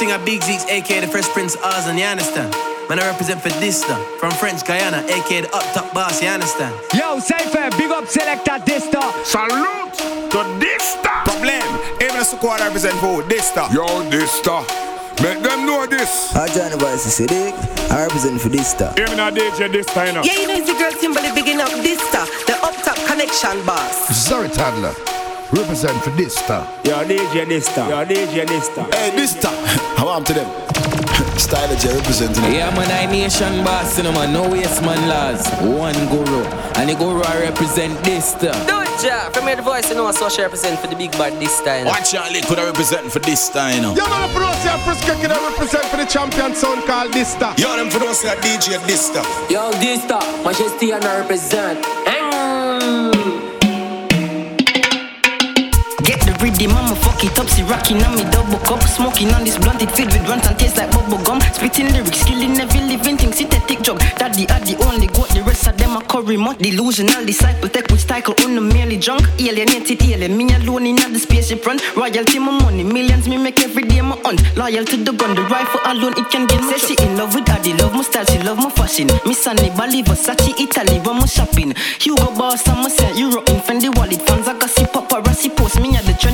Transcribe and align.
thing 0.00 0.10
at 0.12 0.24
Big 0.24 0.40
Zeeks, 0.40 0.66
aka 0.70 1.00
the 1.00 1.06
Fresh 1.06 1.28
Prince 1.28 1.54
of 1.56 1.62
Oz, 1.62 1.86
and 1.86 1.98
you 1.98 2.06
understand? 2.06 2.50
Man, 2.88 2.98
I 2.98 3.10
represent 3.10 3.40
for 3.42 3.50
Dysta 3.60 3.96
from 4.18 4.30
French 4.32 4.64
Guyana, 4.64 5.04
aka 5.08 5.42
the 5.42 5.54
up 5.54 5.62
top 5.74 5.92
boss, 5.92 6.22
you 6.22 6.28
understand? 6.28 6.74
Yo, 6.94 7.20
Cypher, 7.20 7.68
big 7.76 7.90
up 7.90 8.06
selector 8.06 8.58
Dysta. 8.64 9.02
Salute 9.24 9.94
to 10.30 10.38
Dysta. 10.58 11.29
Problem, 12.20 12.20
even 12.20 12.22
a 12.22 12.24
squad 12.24 12.60
represent 12.60 12.94
for 13.00 13.22
Dysta. 13.22 13.72
Yo, 13.72 13.86
Dysta. 14.10 14.60
Make 15.22 15.42
them 15.42 15.66
know 15.66 15.86
this. 15.86 16.34
I 16.34 16.48
join 16.48 16.70
the 16.70 16.76
voice 16.76 17.06
is 17.06 17.18
Siddiq. 17.18 17.52
I 17.90 18.02
represent 18.04 18.40
for 18.40 18.48
this 18.48 18.70
star. 18.70 18.92
Even 18.98 19.18
a 19.18 19.30
DJ 19.30 19.68
Dysta, 19.68 20.06
you 20.06 20.12
know. 20.12 20.22
Yeah, 20.22 20.40
you 20.40 20.46
know 20.48 20.54
it's 20.54 20.66
the 20.66 20.78
girl 20.78 20.92
Timberly 20.92 21.32
bigging 21.34 21.60
up 21.60 21.70
this 21.82 22.00
star, 22.08 22.26
the 22.46 22.56
up 22.62 22.76
top 22.84 22.96
connection 23.06 23.64
boss. 23.64 24.08
Sorry, 24.16 24.48
Toddler. 24.48 24.94
Represent 25.52 25.96
for 26.02 26.10
this 26.10 26.36
star. 26.36 26.66
Yo, 26.84 27.02
DJ 27.04 27.44
Dysta. 27.46 27.88
Yo, 27.88 28.04
DJ 28.04 28.46
Dysta. 28.46 28.94
Hey, 28.94 29.10
this 29.16 29.34
time, 29.40 29.56
I 29.98 30.04
want 30.04 30.26
to 30.28 30.34
them. 30.34 30.48
Style 31.38 31.74
J 31.76 31.96
representing. 31.96 32.44
Yeah, 32.52 32.70
man, 32.76 32.90
I 32.90 33.10
nation 33.10 33.64
boss, 33.64 33.96
you 33.96 34.04
know, 34.04 34.12
man. 34.12 34.32
No 34.32 34.48
waste 34.48 34.82
man 34.82 35.08
laws. 35.08 35.46
One 35.60 35.96
guru. 36.08 36.44
And 36.76 36.88
the 36.90 36.94
guru 36.94 37.22
I 37.22 37.40
represent 37.48 38.02
this 38.04 38.32
stuff. 38.32 38.56
Do 38.66 38.80
it, 38.80 38.89
ja. 39.04 39.30
From 39.32 39.46
here, 39.46 39.56
the 39.56 39.62
voice, 39.62 39.88
you 39.90 39.96
know, 39.96 40.10
so 40.12 40.28
she 40.28 40.42
represent 40.42 40.78
for 40.80 40.86
the 40.86 40.96
big 40.96 41.12
bad 41.12 41.38
this 41.40 41.60
time. 41.62 41.86
Watch 41.86 42.12
your 42.12 42.28
link, 42.30 42.46
could 42.46 42.58
I 42.58 42.66
represent 42.66 43.10
for 43.12 43.20
this 43.20 43.48
time, 43.48 43.76
you 43.76 43.82
know. 43.82 43.94
Know 43.94 44.04
the 44.04 44.28
pronounce 44.34 44.64
your 44.64 44.78
first 44.86 45.02
kick 45.02 45.22
and 45.24 45.32
I 45.32 45.50
represent 45.50 45.84
for 45.86 45.96
the 45.96 46.06
champion 46.06 46.54
sound 46.54 46.84
called 46.84 47.12
this 47.12 47.32
star. 47.32 47.54
Yo, 47.58 47.76
them 47.76 47.90
for 47.90 47.98
those 47.98 48.22
that 48.22 48.38
DJ 48.38 48.78
Dysta. 48.88 49.22
Yo, 49.50 49.70
this 49.80 50.02
star, 50.02 50.22
Majesty 50.44 50.92
and 50.92 51.04
I 51.04 51.20
represent. 51.20 51.84
Mm. 51.84 52.69
Get 56.40 56.68
mama 56.68 56.88
I'ma 56.88 56.94
fuck 56.96 57.22
it 57.22 57.38
up. 57.38 57.48
See 57.48 57.62
rocking 57.62 58.02
on 58.02 58.16
me 58.16 58.24
double 58.30 58.58
cup. 58.64 58.82
Smoking 58.82 59.30
on 59.34 59.44
this 59.44 59.58
blunt, 59.58 59.82
it 59.82 59.90
filled 59.92 60.12
with 60.12 60.26
runs 60.26 60.46
and 60.46 60.58
tastes 60.58 60.78
like 60.78 60.90
bubble 60.90 61.22
gum. 61.22 61.38
Spitting 61.52 61.92
lyrics, 61.92 62.24
killing 62.24 62.58
every 62.58 62.80
living 62.80 63.16
thing. 63.18 63.32
Synthetic 63.32 63.80
drug. 63.80 64.00
Daddy 64.16 64.48
are 64.48 64.60
the 64.60 64.76
only 64.88 65.06
goat. 65.08 65.28
The 65.28 65.42
rest 65.42 65.66
of 65.68 65.76
them 65.76 65.96
are 65.96 66.02
curry 66.02 66.38
mud. 66.38 66.58
Delusional 66.58 67.26
disciple, 67.26 67.68
tech 67.68 67.90
which 67.90 68.06
cycle 68.06 68.34
on 68.44 68.54
the 68.54 68.60
merely 68.60 68.96
drunk. 68.96 69.28
Alienated 69.38 70.02
alien, 70.02 70.36
me 70.36 70.52
alone 70.54 70.86
in 70.86 70.96
the 70.96 71.18
spaceship 71.18 71.62
front. 71.62 71.84
Royalty, 71.94 72.38
my 72.38 72.52
money, 72.52 72.84
millions 72.84 73.28
me 73.28 73.36
make 73.36 73.60
every 73.60 73.82
day 73.82 74.00
my 74.00 74.16
hunt. 74.24 74.40
Loyal 74.56 74.84
to 74.84 74.96
the 74.96 75.12
gun, 75.12 75.34
the 75.34 75.42
rifle 75.42 75.80
alone, 75.84 76.14
it 76.16 76.30
can 76.30 76.46
get 76.46 76.62
me. 76.64 76.72
Say 76.72 76.94
she 76.96 77.04
in 77.04 77.18
love 77.18 77.34
with 77.34 77.44
daddy, 77.44 77.74
love 77.74 77.92
my 77.92 78.02
style, 78.02 78.24
she 78.24 78.38
love 78.40 78.56
my 78.56 78.70
fashion. 78.70 79.08
Miss 79.26 79.44
Sunny, 79.44 79.68
Bali, 79.76 80.02
Versace, 80.02 80.58
Italy, 80.58 81.00
when 81.00 81.20
my 81.20 81.26
shopping. 81.26 81.74
Hugo 82.00 82.32
Boss, 82.34 82.66
I'm 82.66 82.84
a 82.84 82.90
set, 82.90 83.16
Euro 83.18 83.40
in 83.44 83.60
Fendi 83.60 83.94
wallet. 83.94 84.22
Fans, 84.22 84.48
I 84.48 84.58
gossip, 84.58 84.90
paparazzi 84.92 85.54
post 85.54 85.78
me 85.80 85.94
at 85.96 86.04
the 86.04 86.12
topic. 86.14 86.29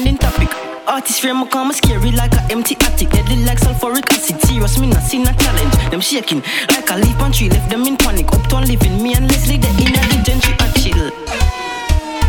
Artist 0.89 1.21
frame 1.21 1.41
me 1.41 1.47
come 1.49 1.73
scary 1.73 2.13
like 2.13 2.33
a 2.35 2.43
empty 2.51 2.77
attic. 2.81 3.11
Deadly 3.11 3.45
like 3.45 3.59
sulfuric 3.59 4.09
acid. 4.13 4.41
Serious, 4.43 4.79
me 4.79 4.87
not 4.87 5.03
seen 5.03 5.27
a 5.27 5.35
challenge. 5.35 5.75
Them 5.91 6.01
shaking 6.01 6.43
like 6.69 6.89
a 6.91 6.97
leaf 6.97 7.21
on 7.21 7.33
tree. 7.33 7.49
Left 7.49 7.69
them 7.69 7.83
in 7.87 7.97
panic. 7.97 8.29
Up 8.29 8.35
Uptown 8.41 8.67
living. 8.67 9.03
Me 9.03 9.15
and 9.15 9.29
Leslie 9.29 9.59
the 9.59 9.69
inner 9.83 10.07
the 10.11 10.23
gentry 10.23 10.55
chill. 10.81 11.11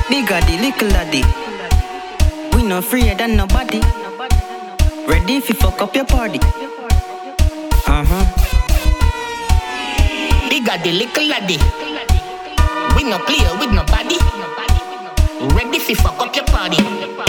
Big 0.10 0.28
daddy, 0.28 0.58
little 0.58 0.90
daddy. 0.90 1.24
We 2.56 2.64
no 2.64 2.82
freer 2.82 3.14
than 3.16 3.38
nobody. 3.38 3.82
Ready 5.08 5.36
if 5.36 5.50
you 5.50 5.56
fuck 5.56 5.80
up 5.82 5.96
your 5.96 6.06
party. 6.06 6.40
Uh 7.86 8.04
huh. 8.10 8.26
Big 10.50 10.66
the 10.66 10.92
little 10.92 11.28
laddie. 11.28 11.60
We 12.96 13.04
no 13.04 13.20
play 13.20 13.46
with 13.60 13.72
nobody. 13.72 14.18
Ready 15.56 15.78
fi 15.78 15.94
fuck 15.94 16.20
up 16.20 16.36
your 16.36 16.46
party. 16.46 17.27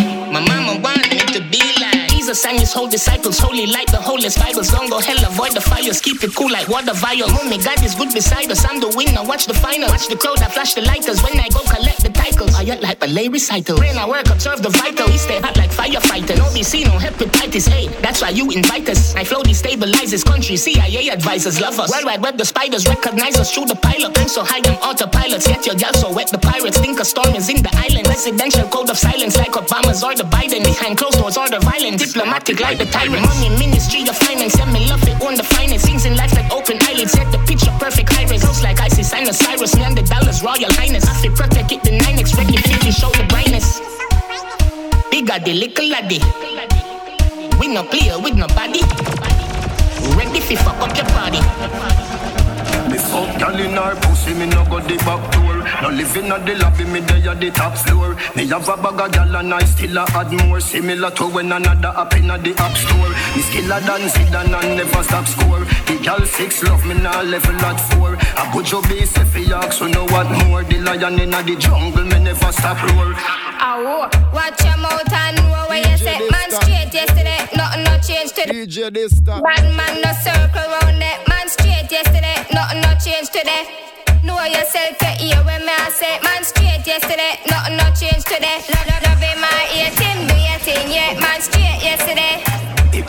Jesus 2.29 2.45
and 2.45 2.61
his 2.61 2.75
whole 2.75 2.87
disciples, 2.87 3.39
holy 3.39 3.65
light, 3.65 3.87
the 3.87 3.97
holiest 3.97 4.39
Bibles. 4.39 4.69
Don't 4.69 4.91
go 4.91 5.01
hell, 5.01 5.17
avoid 5.25 5.53
the 5.53 5.63
fires, 5.63 5.99
keep 5.99 6.23
it 6.23 6.37
cool 6.37 6.53
like 6.53 6.69
water 6.69 6.93
vial. 6.93 7.27
Mommy, 7.29 7.57
God 7.57 7.83
is 7.83 7.95
good 7.95 8.13
beside 8.13 8.51
us. 8.51 8.67
I'm 8.69 8.81
the 8.81 8.93
winner. 8.95 9.25
Watch 9.25 9.47
the 9.47 9.55
final, 9.55 9.89
watch 9.89 10.09
the 10.09 10.17
crowd. 10.17 10.43
I 10.43 10.49
flash 10.49 10.75
the 10.75 10.83
lighters 10.83 11.23
when 11.23 11.41
I 11.41 11.49
go 11.49 11.61
collect 11.65 12.05
the 12.05 12.11
I 12.29 12.69
act 12.69 12.83
like 12.83 13.01
ballet 13.01 13.29
recital. 13.29 13.79
Brain 13.79 13.97
I 13.97 14.07
work, 14.07 14.29
observe 14.29 14.61
the 14.61 14.69
vital. 14.69 15.07
We 15.09 15.17
stay 15.17 15.41
hot 15.41 15.57
like 15.57 15.71
firefighter. 15.71 16.37
No 16.37 16.45
BC, 16.53 16.85
no 16.85 17.01
hepatitis 17.01 17.67
Hey, 17.67 17.89
That's 18.03 18.21
why 18.21 18.31
you 18.31 18.51
invite 18.51 18.87
us. 18.91 19.17
I 19.17 19.25
flow 19.25 19.41
destabilizes 19.43 20.27
country. 20.27 20.57
CIA 20.57 21.09
advisors 21.09 21.59
love 21.59 21.81
us. 21.81 21.91
Worldwide 21.91 22.21
web, 22.21 22.37
the 22.37 22.45
spiders 22.45 22.87
recognize 22.87 23.39
us 23.41 23.55
through 23.55 23.65
the 23.65 23.77
pilot. 23.77 24.13
I'm 24.19 24.29
so 24.29 24.45
high, 24.45 24.61
I'm 24.61 24.77
autopilots. 24.85 25.49
Yet 25.49 25.65
your 25.65 25.77
gal 25.77 25.95
so 25.95 26.13
wet. 26.13 26.29
The 26.29 26.37
pirates 26.37 26.79
think 26.79 27.01
a 27.01 27.05
storm 27.05 27.35
is 27.35 27.49
in 27.49 27.63
the 27.63 27.73
island. 27.73 28.07
Residential 28.07 28.69
code 28.69 28.91
of 28.91 28.99
silence 28.99 29.39
like 29.39 29.53
Obama's 29.53 30.05
or 30.05 30.15
the 30.15 30.25
Biden. 30.25 30.65
Behind 30.65 30.99
closed 30.99 31.17
doors 31.19 31.39
or 31.39 31.49
the 31.49 31.61
violent. 31.61 31.99
Diplomatic 31.99 32.61
like 32.61 32.77
the 32.77 32.87
tyrant. 32.93 33.25
Money, 33.25 33.49
ministry 33.57 34.05
of 34.05 34.17
finance. 34.19 34.53
Yeah, 34.59 34.71
me 34.71 34.85
love 34.85 35.03
it 35.09 35.17
on 35.25 35.35
the 35.35 35.45
finance. 35.45 35.83
Things 35.83 36.05
in 36.05 36.15
life 36.15 36.35
like 36.37 36.53
open 36.53 36.77
eyelids. 36.85 37.13
Set 37.13 37.33
the 37.33 37.39
picture 37.49 37.73
perfect. 37.81 38.13
High 38.13 38.29
Close 39.09 39.27
like 39.27 39.35
Cyrus. 39.35 39.73
The 39.73 40.03
dollars. 40.03 40.43
Royal 40.43 40.73
Highness. 40.75 41.05
I 41.09 41.15
feel 41.23 41.33
protect 41.33 41.73
it. 41.73 41.83
The 41.83 41.91
9x. 41.91 42.37
Ready, 42.37 42.57
50. 42.57 42.91
Show 42.91 43.11
the 43.11 43.25
brightness. 43.29 43.81
Bigger 45.11 45.39
the 45.39 45.55
little 45.55 45.89
laddie. 45.89 46.21
We 47.59 47.69
no 47.69 47.85
play 47.85 48.13
with 48.23 48.35
nobody. 48.35 48.83
Ready 50.15 50.41
fi 50.41 50.57
fuck 50.57 50.81
up 50.81 50.97
your 50.97 51.07
party. 51.07 51.98
Me 53.09 53.15
fuck 53.15 53.39
gal 53.39 53.59
in 53.59 53.73
her 53.73 53.95
pussy, 54.03 54.35
me 54.35 54.47
no 54.47 54.65
go 54.67 54.81
the 54.81 54.97
back 54.99 55.33
door. 55.33 55.65
No 55.83 55.89
living 55.89 56.31
at 56.31 56.45
the 56.45 56.55
lobby, 56.57 56.85
me 56.85 57.01
dey 57.01 57.27
at 57.27 57.41
the 57.41 57.51
top 57.51 57.77
floor. 57.79 58.17
Me 58.37 58.47
have 58.49 58.69
a 58.69 58.77
bag 58.77 59.01
of 59.01 59.13
gal 59.13 59.37
and 59.37 59.55
I 59.55 59.65
still 59.65 59.97
a 59.97 60.05
add 60.13 60.33
more. 60.45 60.61
Similar 60.61 61.11
to 61.13 61.27
when 61.29 61.51
another 61.53 61.89
up 61.97 62.15
in 62.15 62.27
the 62.27 62.55
app 62.59 62.77
store. 62.77 63.09
Me 63.35 63.41
skiller 63.49 63.81
than 63.81 64.09
Zidane 64.13 64.53
and 64.61 64.77
never 64.77 65.03
stop 65.03 65.27
score. 65.27 65.65
The 65.87 65.99
gal 66.03 66.21
six 66.27 66.63
love 66.63 66.85
me 66.85 66.95
now 66.95 67.23
level 67.23 67.57
at 67.65 67.81
four. 67.93 68.17
I 68.21 68.51
put 68.53 68.71
your 68.71 68.83
base 68.83 69.17
if 69.17 69.35
you 69.37 69.55
ask, 69.55 69.79
so 69.79 69.87
know 69.87 70.05
what 70.07 70.29
more. 70.45 70.63
The 70.65 70.79
lion 70.81 71.19
in 71.19 71.31
the 71.31 71.57
jungle, 71.59 72.05
me 72.05 72.19
never 72.21 72.53
stop 72.53 72.83
roar. 72.93 73.15
Ow, 73.61 74.11
watch 74.35 74.65
your 74.65 74.77
mouth 74.77 75.13
and 75.13 75.37
know 75.37 75.67
where 75.69 75.81
you 75.81 75.97
say. 75.97 76.19
Man 76.31 76.51
straight 76.51 76.93
yesterday, 76.93 77.41
nothing 77.57 77.85
no 77.85 77.99
change 78.05 78.33
today. 78.33 78.67
DJ 78.67 78.91
Dysta. 78.91 79.41
Bad 79.43 79.65
man 79.77 80.03
no 80.03 80.13
circle 80.13 80.69
round 80.83 81.03
it. 81.03 81.28
Straight 81.89 82.05
yesterday, 82.05 82.47
nothing 82.53 82.81
no 82.83 82.91
change 83.03 83.31
today. 83.31 83.65
Know 84.23 84.39
yourself, 84.45 85.01
you 85.21 85.29
hear 85.33 85.43
when 85.43 85.65
me 85.65 85.73
I 85.73 85.89
say. 85.89 86.19
Man 86.23 86.45
straight 86.45 86.87
yesterday, 86.87 87.41
nothing 87.49 87.79
no 87.79 87.85
change 87.95 88.25
today. 88.25 88.88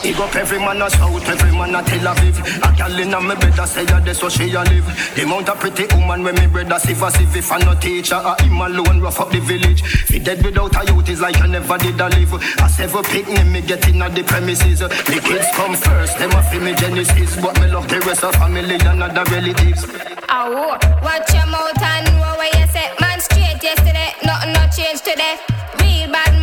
Big 0.09 0.19
up 0.21 0.35
every 0.35 0.57
man 0.57 0.81
a 0.81 0.89
South, 0.89 1.29
every 1.29 1.51
man 1.51 1.75
a 1.75 1.83
Tel 1.83 2.09
Aviv. 2.09 2.41
A 2.65 2.75
gal 2.75 2.99
inna 2.99 3.21
me 3.21 3.35
bed 3.35 3.59
a 3.59 3.67
say 3.67 3.83
a 3.83 4.01
that's 4.01 4.17
so 4.17 4.27
she 4.27 4.49
a 4.55 4.63
live. 4.63 4.89
The 5.13 5.21
amount 5.21 5.49
of 5.49 5.59
pretty 5.59 5.85
woman 5.93 6.23
when 6.23 6.33
me 6.33 6.47
bread 6.47 6.71
a 6.71 6.79
sieve 6.79 7.03
a 7.03 7.11
sieve. 7.11 7.35
If 7.35 7.51
I 7.51 7.59
no 7.59 7.75
teacher, 7.75 8.15
a 8.15 8.33
him 8.41 8.59
alone 8.59 9.01
rough 9.01 9.19
up 9.19 9.29
the 9.29 9.39
village. 9.39 9.83
Fi 9.83 10.17
dead 10.17 10.43
without 10.43 10.73
a 10.81 10.91
youth 10.91 11.09
is 11.09 11.21
like 11.21 11.39
I 11.39 11.45
never 11.45 11.77
did 11.77 12.01
a 12.01 12.09
live. 12.09 12.33
A 12.33 12.69
several 12.69 13.03
picnic 13.03 13.45
me 13.45 13.61
get 13.61 13.87
inna 13.87 14.09
the 14.09 14.23
premises. 14.23 14.79
The 14.79 15.21
kids 15.21 15.45
come 15.53 15.75
first, 15.75 16.17
them 16.17 16.31
a 16.31 16.41
fi 16.41 16.57
me 16.57 16.73
genesis. 16.73 17.39
But 17.39 17.61
me 17.61 17.67
love 17.67 17.87
the 17.87 17.99
rest 17.99 18.23
of 18.23 18.33
family 18.33 18.81
and 18.81 19.03
other 19.03 19.25
relatives. 19.29 19.85
Ow, 20.27 20.73
watch 21.05 21.33
your 21.35 21.45
mouth 21.45 21.83
and 21.85 22.09
know 22.17 22.33
where 22.33 22.49
you 22.57 22.65
say. 22.73 22.89
Man 22.99 23.21
straight 23.21 23.61
yesterday, 23.61 24.17
nothing 24.25 24.53
no 24.53 24.65
change 24.73 25.01
today. 25.05 25.37
Real 25.77 26.09
bad 26.09 26.38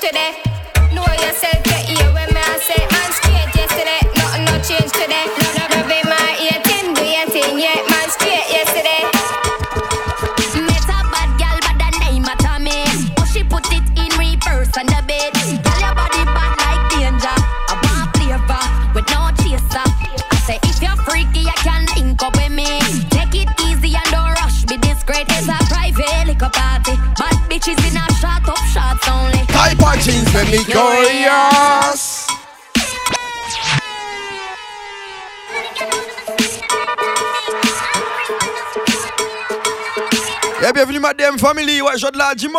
change 0.00 0.10
today. 0.10 0.42
Know 0.94 1.04
yourself, 1.12 1.67
curious. 30.56 32.26
Et 40.60 40.72
bienvenue 40.72 40.98
madame 40.98 41.38
family, 41.38 41.80
ouais, 41.80 41.96
je 41.96 42.10
de 42.10 42.18
la 42.18 42.34
Jimo. 42.36 42.58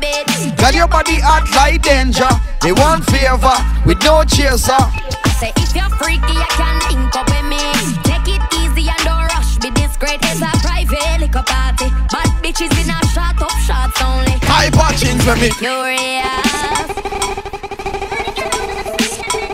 Bed. 0.00 0.56
Girl, 0.56 0.72
your 0.72 0.88
body 0.88 1.20
hot 1.20 1.44
like 1.54 1.82
danger. 1.82 2.28
They 2.62 2.72
want 2.72 3.04
favor 3.04 3.52
with 3.84 4.02
no 4.02 4.24
chaser. 4.24 4.80
Say 5.38 5.52
if 5.56 5.76
you're 5.76 5.90
freaky, 6.00 6.36
I 6.40 6.48
can 6.56 6.76
link 6.88 7.14
up 7.16 7.28
with 7.28 7.44
me. 7.44 7.60
Take 8.04 8.28
it 8.28 8.40
easy 8.56 8.88
and 8.88 9.04
don't 9.04 9.28
rush. 9.28 9.58
Be 9.58 9.70
discreet. 9.70 10.20
It's 10.22 10.40
a 10.40 10.59
private 10.90 11.20
liquor 11.20 11.42
party. 11.46 11.88
Bad 12.10 12.28
bitches 12.42 12.72
in 12.82 12.90
a 12.90 13.00
shot 13.08 13.40
up 13.40 13.50
shots 13.66 14.02
only. 14.02 14.32
Hyper 14.42 14.94
jeans 14.96 15.22
for 15.24 15.36
me. 15.36 15.50
Curious. 15.50 16.24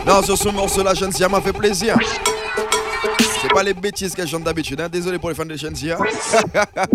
Non, 0.05 0.21
sur 0.23 0.37
ce 0.37 0.49
morceau-là, 0.49 0.95
Shensia 0.95 1.27
m'a 1.27 1.41
fait 1.41 1.53
plaisir. 1.53 1.97
C'est 3.41 3.49
pas 3.53 3.63
les 3.63 3.73
bêtises 3.73 4.15
qu'elle 4.15 4.27
chante 4.27 4.43
d'habitude, 4.43 4.79
hein. 4.81 4.87
Désolé 4.89 5.19
pour 5.19 5.29
les 5.29 5.35
fans 5.35 5.45
de 5.45 5.55
Shensia. 5.55 5.97
Met 5.99 6.09
a 6.13 6.87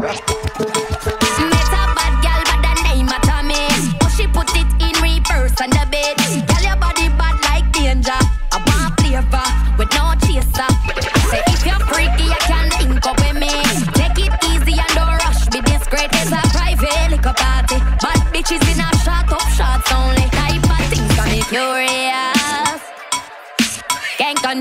bad 1.95 2.15
gal 2.23 2.43
by 2.45 2.57
the 2.63 2.75
name 2.85 3.09
of 3.09 3.21
Tommy. 3.23 3.69
Oh, 4.03 4.09
she 4.17 4.27
put 4.27 4.51
it 4.57 4.67
in 4.81 4.95
reverse 5.03 5.61
on 5.63 5.71
the 5.71 5.87
bed. 5.91 6.22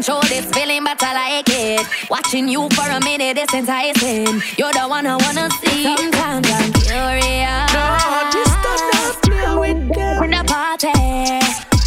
Control 0.02 0.22
this 0.22 0.46
feeling, 0.50 0.84
but 0.84 0.98
I 1.04 1.14
like 1.14 1.50
it. 1.50 1.86
Watching 2.10 2.48
you 2.48 2.68
for 2.72 2.90
a 2.90 3.00
minute 3.02 3.38
is 3.38 3.54
enticing. 3.54 4.42
You're 4.58 4.74
the 4.74 4.88
one 4.90 5.06
I 5.06 5.16
wanna 5.16 5.48
see. 5.62 5.84
Sometimes 5.84 6.48
I'm 6.50 6.74
curious. 6.74 7.70
No, 7.70 7.86
just 8.34 8.56
don't 8.66 9.22
play 9.22 9.56
with 9.62 9.94
them. 9.94 10.24
In 10.24 10.32
the 10.32 10.44
party. 10.50 10.90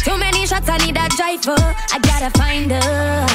Too 0.05 0.17
many 0.17 0.47
shots, 0.47 0.69
I 0.69 0.77
need 0.77 0.95
a 0.95 1.09
driver. 1.19 1.59
I 1.91 1.99
gotta 2.07 2.31
find 2.39 2.71
her. 2.71 3.27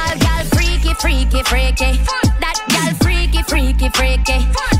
All 0.00 0.16
gal 0.16 0.44
freaky, 0.56 0.94
freaky, 0.94 1.42
freaky. 1.42 2.00
That 2.40 2.56
gal 2.72 2.92
freaky, 3.04 3.42
freaky, 3.42 3.88
freaky. 3.92 4.38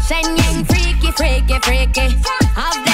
Shen 0.09 0.25
Yang 0.41 0.65
freaky, 0.65 1.11
freaky, 1.13 1.59
freaky. 1.61 2.07
Have 2.57 2.94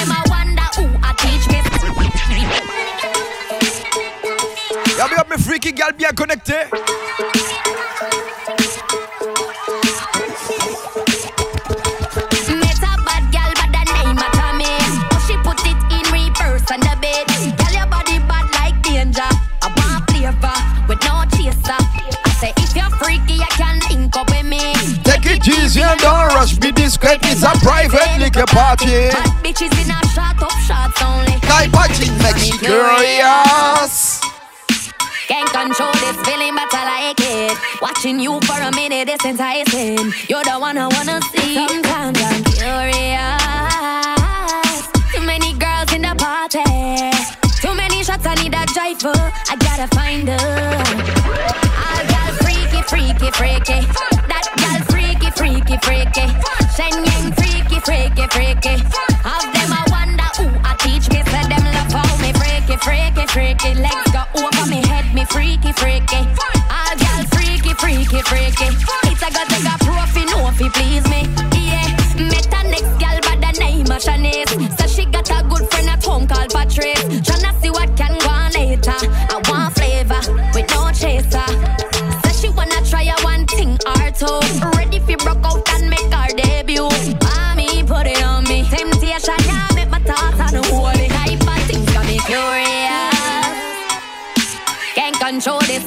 the 13.71 13.83
name 13.95 14.17
a 14.17 14.27
Tommy. 14.35 14.65
Oh, 14.67 15.23
she 15.23 15.35
put 15.39 15.59
it 15.63 15.79
in 15.87 16.03
reverse 16.11 16.67
on 16.71 16.81
the 16.83 16.97
bed. 16.99 17.23
Girl, 17.55 17.71
your 17.71 17.87
body 17.87 18.19
bad 18.27 18.51
like 18.59 18.75
danger. 18.83 19.31
I 19.63 19.71
want 19.79 20.03
flavor 20.11 20.57
with 20.89 20.99
no 21.07 21.23
chaser. 21.31 21.79
I 21.79 22.29
say 22.39 22.51
if 22.57 22.75
you're 22.75 22.91
freaky, 22.99 23.39
I 23.39 23.47
can 23.55 23.79
link 23.89 24.17
up 24.17 24.29
with 24.29 24.45
me. 24.45 24.75
Take 25.07 25.25
it 25.31 25.47
easy 25.47 25.81
and 25.81 25.99
don't 26.01 26.27
rush. 26.35 26.57
Be 26.57 26.71
discreet, 26.73 27.19
it's 27.23 27.43
a 27.43 27.55
private 27.63 28.19
liquor 28.19 28.47
party. 28.47 29.07
Bad 29.15 29.31
bitches 29.43 29.71
in 29.79 29.91
a 29.91 29.99
shot 30.11 30.41
up 30.43 30.51
shots 30.67 31.01
only. 31.01 31.35
Of 31.35 31.97
jeans 31.97 32.21
makes 32.21 32.47
you 32.49 32.57
curious. 32.59 34.10
Can't 35.41 35.53
control 35.53 35.91
this 35.93 36.17
feeling, 36.21 36.53
but 36.53 36.69
I 36.71 36.85
like 36.85 37.19
it. 37.19 37.57
Watching 37.81 38.19
you 38.19 38.39
for 38.41 38.61
a 38.61 38.69
minute 38.75 39.09
is 39.09 39.25
enticing. 39.25 40.13
You're 40.29 40.43
the 40.43 40.57
one 40.59 40.77
I 40.77 40.85
wanna 40.85 41.19
see. 41.33 41.55
Sometimes 41.55 42.21
I'm 42.21 42.43
curious. 42.45 43.41
Too 45.09 45.25
many 45.25 45.57
girls 45.57 45.89
in 45.97 46.03
the 46.05 46.13
party. 46.13 46.61
Too 47.57 47.73
many 47.73 48.03
shots, 48.03 48.27
I 48.27 48.35
need 48.35 48.53
a 48.53 48.65
driver. 48.69 49.17
I 49.49 49.55
gotta 49.57 49.87
find 49.97 50.29
her. 50.29 50.37
All 51.89 52.03
gal 52.13 52.31
freaky, 52.45 52.81
freaky, 52.85 53.31
freaky. 53.33 53.81
That 54.29 54.45
gal 54.61 54.79
freaky, 54.93 55.31
freaky, 55.33 55.77
freaky. 55.81 56.29
Shen 56.77 56.93
Yang 57.01 57.33
freaky, 57.33 57.79
freaky, 57.81 58.25
freaky. 58.29 58.75
Have 59.25 59.49
them 59.49 59.73
I 59.73 59.81
wonder 59.89 60.29
who 60.37 60.45
I 60.61 60.77
teach 60.77 61.09
me. 61.09 61.25
Say 61.33 61.43
them 61.49 61.65
love 61.65 61.89
how 61.97 62.05
me 62.21 62.29
freaky, 62.37 62.77
freaky, 62.77 63.25
freaky. 63.25 63.73
Over 63.81 64.10
me 65.21 65.25
freaky, 65.25 65.71
freaky. 65.73 66.17
All 66.69 66.95
gal 66.97 67.23
freaky, 67.33 67.73
freaky, 67.73 68.21
freaky. 68.21 68.67
It's 69.09 69.21
a 69.21 69.31
got 69.31 69.47
to 69.49 69.63
got 69.63 69.79
profi, 69.79 70.25
no 70.25 70.51
fi 70.51 70.69
please 70.69 71.10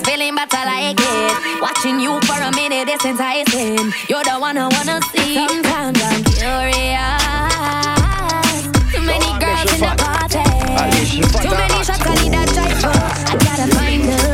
feeling, 0.05 0.35
but 0.35 0.53
I 0.53 0.65
like 0.65 1.01
it. 1.01 1.61
Watching 1.61 2.01
you 2.01 2.21
for 2.23 2.41
a 2.41 2.51
minute 2.53 2.89
is 2.89 3.05
enticing. 3.05 3.93
You're 4.09 4.25
the 4.25 4.37
one 4.39 4.57
I 4.59 4.69
wanna 4.69 5.01
see. 5.11 5.35
Sometimes 5.35 6.01
I'm 6.03 6.23
curious. 6.25 7.25
Too 8.93 9.03
many 9.03 9.31
girls 9.41 9.73
in 9.73 9.81
the 9.81 9.93
party. 9.99 10.45
Too 11.43 11.55
many 11.57 11.79
shots, 11.85 12.05
I 12.05 12.15
need 12.21 12.37
a 12.37 12.45
driver. 12.53 12.93
I 13.27 13.35
gotta 13.45 13.67
find 13.75 14.05
her. 14.05 14.25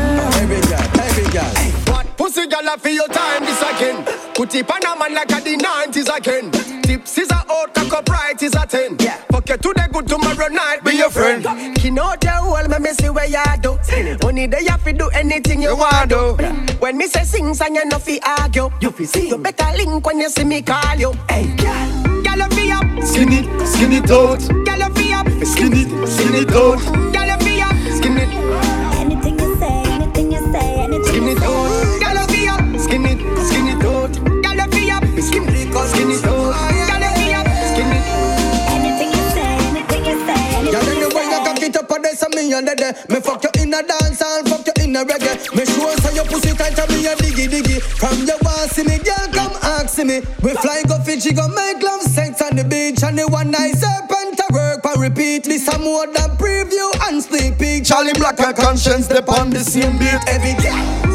Every 0.43 0.61
girl, 0.69 0.87
every 0.99 1.27
girl. 1.31 1.53
What 1.91 2.05
pussy 2.17 2.47
girl 2.47 2.69
I 2.69 2.75
feel 2.77 2.93
your 2.93 3.07
time 3.07 3.43
this 3.45 3.61
again. 3.61 3.97
Put 4.35 4.53
it 4.55 4.69
on 4.69 4.85
a 4.85 4.99
man 4.99 5.13
like 5.15 5.31
a 5.31 5.41
the 5.41 5.55
90s 5.57 6.09
again. 6.15 6.51
Tips 6.83 7.17
is 7.17 7.31
a 7.31 7.35
out, 7.49 7.73
cock 7.73 7.93
up 7.93 8.09
right 8.09 8.41
is 8.41 8.55
a 8.55 8.65
10. 8.65 8.97
Yeah. 8.99 9.30
You 9.47 9.57
today, 9.57 9.87
good 9.91 10.07
tomorrow 10.07 10.47
night, 10.47 10.83
be 10.83 10.95
your 10.95 11.09
friend. 11.09 11.43
King 11.75 11.99
out 11.99 12.23
your 12.23 12.45
wall, 12.45 12.67
me 12.67 12.79
me 12.79 12.89
see 12.93 13.09
where 13.09 13.25
you 13.25 13.43
do. 13.61 13.77
Only 14.23 14.47
day 14.47 14.61
you 14.61 14.77
fi 14.77 14.91
do 14.91 15.09
anything 15.09 15.61
you 15.61 15.75
want 15.75 16.09
do. 16.09 16.37
When 16.79 16.97
me 16.97 17.07
say 17.07 17.23
sing, 17.23 17.53
song 17.53 17.75
you 17.75 17.85
no 17.85 17.99
fi 17.99 18.19
argue. 18.39 18.69
You 18.79 18.91
fi 18.91 19.05
see. 19.05 19.29
You 19.29 19.37
better 19.37 19.75
link 19.75 20.05
when 20.05 20.19
you 20.19 20.29
see 20.29 20.43
me 20.43 20.61
call 20.61 20.95
you. 20.95 21.13
Hey, 21.29 21.47
girl. 21.55 22.11
Girl, 22.23 22.47
you 22.57 22.73
up. 22.73 23.03
Skin 23.03 23.33
it, 23.33 23.67
skin 23.67 23.91
it 23.91 24.11
out. 24.11 24.39
Girl, 24.65 25.01
you 25.01 25.15
up. 25.15 25.27
Skin 25.45 25.73
it, 25.73 26.07
skin 26.07 26.35
it 26.35 26.51
out. 26.51 26.79
Girl, 27.13 27.47
you 27.47 27.63
up. 27.63 27.97
Skin 27.97 28.17
it. 28.17 28.70
Me. 43.07 43.15
Me 43.15 43.21
fuck 43.21 43.43
you 43.43 43.63
in 43.63 43.73
a 43.73 43.81
dance 43.83 44.21
and 44.21 44.47
fuck 44.49 44.65
you 44.67 44.83
in 44.83 44.95
a 44.95 45.05
reggae. 45.05 45.55
Me 45.55 45.65
sure 45.65 45.95
so 45.97 46.11
your 46.13 46.25
pussy 46.25 46.53
tight 46.55 46.77
and 46.77 46.89
me 46.91 47.07
a 47.07 47.15
diggy 47.15 47.47
diggy. 47.47 47.81
From 47.81 48.25
your 48.25 48.37
want 48.41 48.71
see 48.71 48.83
me, 48.83 48.97
girl, 48.99 49.27
come 49.33 49.53
ask 49.61 49.97
me. 49.97 50.21
We 50.41 50.51
fly 50.55 50.83
go 50.87 50.99
Fiji, 50.99 51.33
go 51.33 51.47
make 51.47 51.81
love 51.81 52.01
sex 52.01 52.41
on 52.41 52.55
the 52.55 52.63
beach 52.63 53.03
and 53.03 53.17
the 53.17 53.27
one 53.27 53.51
night 53.51 53.75
serpent 53.75 54.37
to 54.37 54.45
work 54.51 54.85
and 54.85 55.01
repeat. 55.01 55.43
This 55.45 55.67
a 55.67 55.77
more 55.79 56.07
than 56.07 56.37
preview 56.37 56.91
and 57.07 57.21
sneak 57.21 57.57
peek. 57.57 57.85
Charly 57.85 58.13
Black 58.13 58.39
and 58.39 58.55
Konshens, 58.55 59.07
they 59.07 59.19
on 59.19 59.49
the 59.49 59.59
same 59.59 59.97
beat. 59.97 60.19
Every 60.27 60.53
girl, 60.61 61.10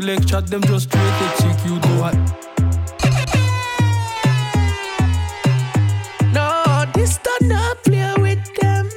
feel 0.00 0.14
like 0.14 0.26
chat. 0.26 0.46
Them 0.46 0.62
just 0.62 0.88
straight 0.88 1.22
execute. 1.22 1.82
Do 1.82 1.88
what? 2.00 2.14
No, 6.32 6.84
this 6.94 7.18
don't 7.18 7.48
not 7.48 7.82
play 7.84 8.14
with 8.18 8.54
them. 8.60 8.88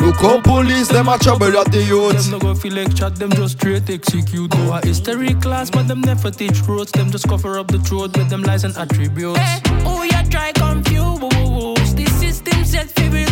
Look 0.00 0.16
how 0.16 0.40
police, 0.40 0.88
them 0.88 1.08
a 1.08 1.18
trouble 1.18 1.56
at 1.58 1.70
the 1.72 1.82
youth. 1.82 2.22
Them 2.22 2.32
no 2.32 2.38
go 2.38 2.54
feel 2.54 2.74
like 2.74 2.94
chat. 2.94 3.16
Them 3.16 3.30
just 3.30 3.58
straight 3.58 3.88
execute. 3.88 4.50
Do 4.50 4.72
a 4.72 4.84
history 4.84 5.34
class, 5.34 5.70
but 5.70 5.88
them 5.88 6.00
never 6.00 6.30
teach 6.30 6.60
roads. 6.62 6.92
Them 6.92 7.10
just 7.10 7.28
cover 7.28 7.58
up 7.58 7.68
the 7.68 7.78
truth 7.78 8.16
with 8.16 8.28
them 8.28 8.42
lies 8.42 8.64
and 8.64 8.76
attributes. 8.76 9.38
Hey, 9.38 9.60
oh, 9.84 10.02
you 10.02 10.30
try 10.30 10.52
confuse. 10.52 11.94
The 11.94 12.06
system 12.18 12.64
set 12.64 12.88
fi 12.90 13.08
we 13.08 13.24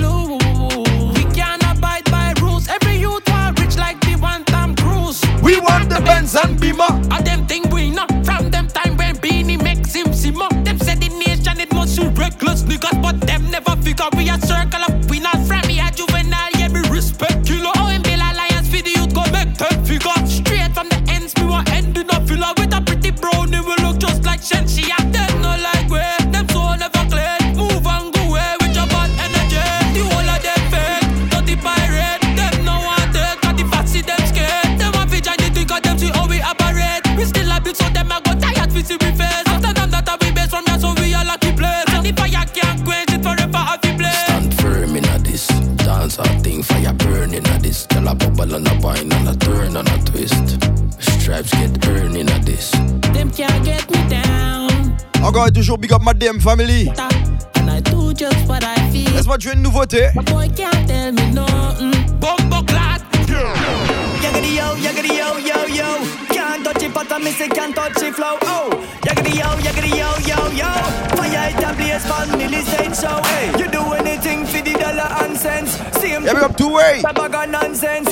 the 5.98 6.04
Benz 6.04 6.34
and 6.34 6.58
Bima, 6.58 6.88
And 7.12 7.26
them 7.26 7.46
thing 7.46 7.68
we 7.70 7.90
not 7.90 8.10
from 8.24 8.50
them 8.50 8.68
time 8.68 8.96
when 8.96 9.16
Beanie 9.16 9.62
makes 9.62 9.94
him 9.94 10.08
more 10.34 10.48
Them 10.64 10.78
said 10.78 11.00
the 11.00 11.08
nation 11.08 11.60
it 11.60 11.72
must 11.72 11.96
shoot 11.96 12.16
reckless 12.16 12.62
niggas, 12.62 13.00
but 13.02 13.20
them 13.20 13.50
never 13.50 13.76
figure 13.76 14.08
we 14.16 14.28
are 14.28 14.38
toujours 55.68 55.78
big 55.78 55.92
up 55.92 56.02
ma 56.02 56.14
DM 56.14 56.40
family. 56.40 56.88
And 57.56 57.68
I 57.70 57.80
do 57.80 58.14
just 58.14 58.48
what 58.48 58.64
I 58.64 58.75
feel. 58.90 59.12
Laisse-moi 59.14 59.37
jouer 59.38 59.52
une 59.52 59.62
nouveauté. 59.62 60.08
Boy 60.14 60.48
me 60.48 61.32
nothing. 61.34 61.92
Mm. 61.92 62.66
Clad. 62.66 63.02
Yaggedy 64.22 64.56
yo, 64.56 64.75
yaggedy 64.80 65.12
yo, 65.18 65.37
yo, 65.37 65.66
yo. 65.68 65.88
Can't 66.30 66.64
touch 66.64 66.82
it, 66.82 66.94
but 66.94 67.12
I 67.12 67.18
miss 67.18 67.38
it, 67.40 67.52
can't 67.52 67.75
touch 67.75 68.02
it, 68.02 68.14
flow. 68.14 68.38
Oh, 68.44 68.70
yaggedy 69.02 69.37
yo, 69.37 69.48
yaggedy 69.60 69.90
yo, 69.90 70.08
yo, 70.25 70.40
yo. 70.56 70.70
Fire 71.16 71.50
it 71.50 71.62
and 71.62 71.76
blaze 71.76 72.06
for 72.06 72.37
Millie 72.38 72.62
stage 72.62 72.96
show. 72.96 73.20
Hey, 73.25 73.52
you 73.58 73.68
do 73.70 73.82
anything 73.92 74.46
for 74.46 74.62
the 74.62 74.72
dollar 74.72 75.10
and 75.22 75.37
cents. 75.37 75.72
Same 76.00 76.25
Yeah, 76.25 76.32
big 76.32 76.42
up 76.44 76.56
two 76.56 76.72
way. 76.72 77.02
bag 77.02 77.34
of 77.34 77.50
nonsense. 77.50 78.08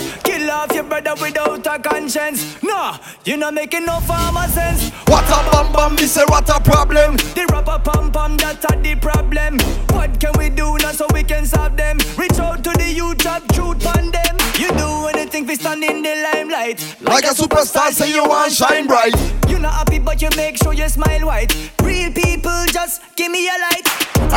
Kill 0.46 0.54
off 0.54 0.72
your 0.72 0.84
brother 0.84 1.14
without 1.20 1.66
a 1.66 1.76
conscience. 1.76 2.62
Nah, 2.62 2.98
you 3.24 3.36
not 3.36 3.52
making 3.52 3.84
no 3.84 3.98
farmer 3.98 4.46
sense. 4.46 4.90
What 5.08 5.24
a 5.24 5.42
bam 5.50 5.72
bam, 5.72 5.94
me 5.96 6.06
say 6.06 6.22
what 6.28 6.48
a 6.48 6.60
problem. 6.60 7.16
The 7.34 7.48
rapper 7.50 7.80
pam 7.82 8.12
pam, 8.12 8.36
that's 8.36 8.64
a 8.64 8.80
the 8.80 8.94
problem. 8.94 9.58
What 9.90 10.20
can 10.20 10.30
we 10.38 10.48
do 10.50 10.76
now 10.78 10.92
so 10.92 11.08
we 11.12 11.24
can 11.24 11.46
solve 11.46 11.76
them? 11.76 11.98
Reach 12.16 12.38
out 12.38 12.62
to 12.62 12.70
the 12.70 12.88
youth, 12.88 13.18
drop 13.18 13.42
truth 13.54 13.84
on 13.88 14.12
them. 14.12 14.36
You 14.56 14.68
do 14.70 15.18
anything 15.18 15.48
for 15.48 15.56
stand 15.56 15.82
in 15.82 16.02
the 16.02 16.14
limelight. 16.32 16.78
Like 17.00 17.24
a 17.24 17.34
superstar, 17.34 17.90
say 17.90 18.12
you 18.12 18.22
want 18.22 18.52
shine 18.52 18.86
bright. 18.86 19.16
You 19.48 19.58
not 19.58 19.74
happy, 19.74 19.98
but 19.98 20.22
you 20.22 20.28
make 20.36 20.62
sure 20.62 20.72
you 20.72 20.88
smile 20.88 21.26
white. 21.26 21.50
Real 21.82 22.12
people, 22.12 22.66
just 22.70 23.02
give 23.16 23.32
me 23.32 23.48
a 23.48 23.56
light. 23.66 23.86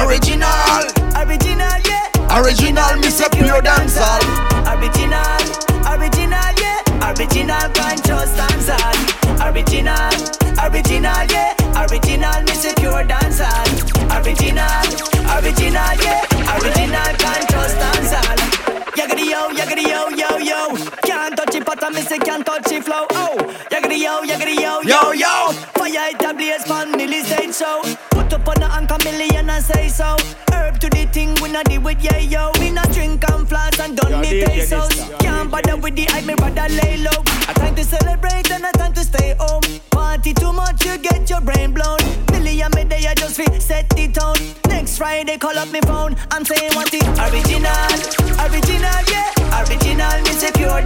Original. 0.08 0.90
Original, 1.22 1.78
yeah. 1.86 2.42
Original, 2.42 2.96
me 2.98 3.12
say 3.12 3.30
pure 3.32 3.62
dancehall. 3.62 4.26
Original. 4.76 5.39
Original, 7.20 7.68
can't 7.76 8.02
just 8.06 8.34
dancehall. 8.38 9.52
Original, 9.52 10.16
original, 10.64 11.24
yeah. 11.28 11.52
Original, 11.84 12.42
me 12.44 12.54
say 12.54 12.74
pure 12.78 13.04
dancehall. 13.04 13.68
Original, 14.16 14.88
original, 15.36 15.94
yeah. 16.00 16.24
Original, 16.56 17.12
can't 17.20 17.50
just 17.50 17.76
dancehall. 17.76 18.40
Yaggedy 18.96 19.30
yo, 19.32 19.50
yaggedy 19.50 19.86
yo, 19.86 20.08
yo, 20.16 20.38
yo. 20.38 20.78
Can't 21.04 21.36
touch 21.36 21.56
it, 21.56 21.66
but 21.66 21.84
I 21.84 21.90
miss 21.90 22.10
it, 22.10 22.24
can't 22.24 22.46
touch 22.46 22.72
it, 22.72 22.86
flow. 22.86 23.06
Oh, 23.12 23.36
yaggedy 23.70 24.00
yo, 24.00 24.22
yaggedy 24.24 24.56
yo, 24.56 24.80
yo, 24.82 25.12
yo. 25.12 25.52
Fire 25.76 26.12
it 26.12 26.24
and 26.24 26.38
blaze 26.38 26.64
pan 26.64 26.92
Millie 26.96 27.24
stage 27.24 27.54
show. 27.54 27.82
Put 28.12 28.32
up 28.32 28.48
on 28.48 28.60
the 28.62 28.66
anchor 28.72 28.98
million 29.04 29.50
and 29.50 29.64
say 29.66 29.90
so. 29.90 30.16
Herb 30.54 30.80
to 30.80 30.90
the 30.90 31.06
thing, 31.12 31.36
we 31.42 31.52
not 31.52 31.66
deal 31.66 31.82
with 31.82 32.02
yeah 32.02 32.20
yo. 32.20 32.52
Me 32.62 32.72
not 32.72 32.90
drink 32.94 33.30
and 33.30 33.48
floss 33.48 33.78
and 33.78 33.98
done 33.98 34.12
Yo, 34.12 34.20
me 34.22 34.42
DJ 34.42 34.46
pesos. 34.48 34.89
Bother 35.60 35.76
with 35.76 35.96
the 35.96 36.06
hype, 36.06 36.24
me 36.24 36.36
rather 36.40 36.74
lay 36.74 36.98
low. 37.04 37.20
A 37.50 37.54
time 37.54 37.76
to 37.76 37.84
celebrate 37.84 38.50
and 38.50 38.64
a 38.64 38.72
time 38.78 38.94
to 38.94 39.04
stay 39.04 39.36
home. 39.40 39.62
Party 39.92 40.34
too 40.34 40.54
much, 40.54 40.86
you 40.86 40.98
get 40.98 41.30
your 41.30 41.42
brain 41.42 41.74
blown. 41.74 42.00
Million 42.32 42.72
me 42.76 42.86
day, 42.86 43.06
I 43.06 43.14
just 43.14 43.36
fit 43.36 43.62
set 43.62 43.90
the 43.90 44.08
tone. 44.08 44.40
Next 44.70 44.98
Friday, 44.98 45.38
call 45.38 45.58
up 45.58 45.70
me 45.72 45.82
phone. 45.82 46.16
I'm 46.32 46.46
saying 46.46 46.74
what 46.76 46.94
it 46.94 47.04
original, 47.04 47.92
original, 48.48 49.00
yeah. 49.12 49.60
Original, 49.60 50.22
me 50.24 50.32
say 50.32 50.52
pure 50.54 50.82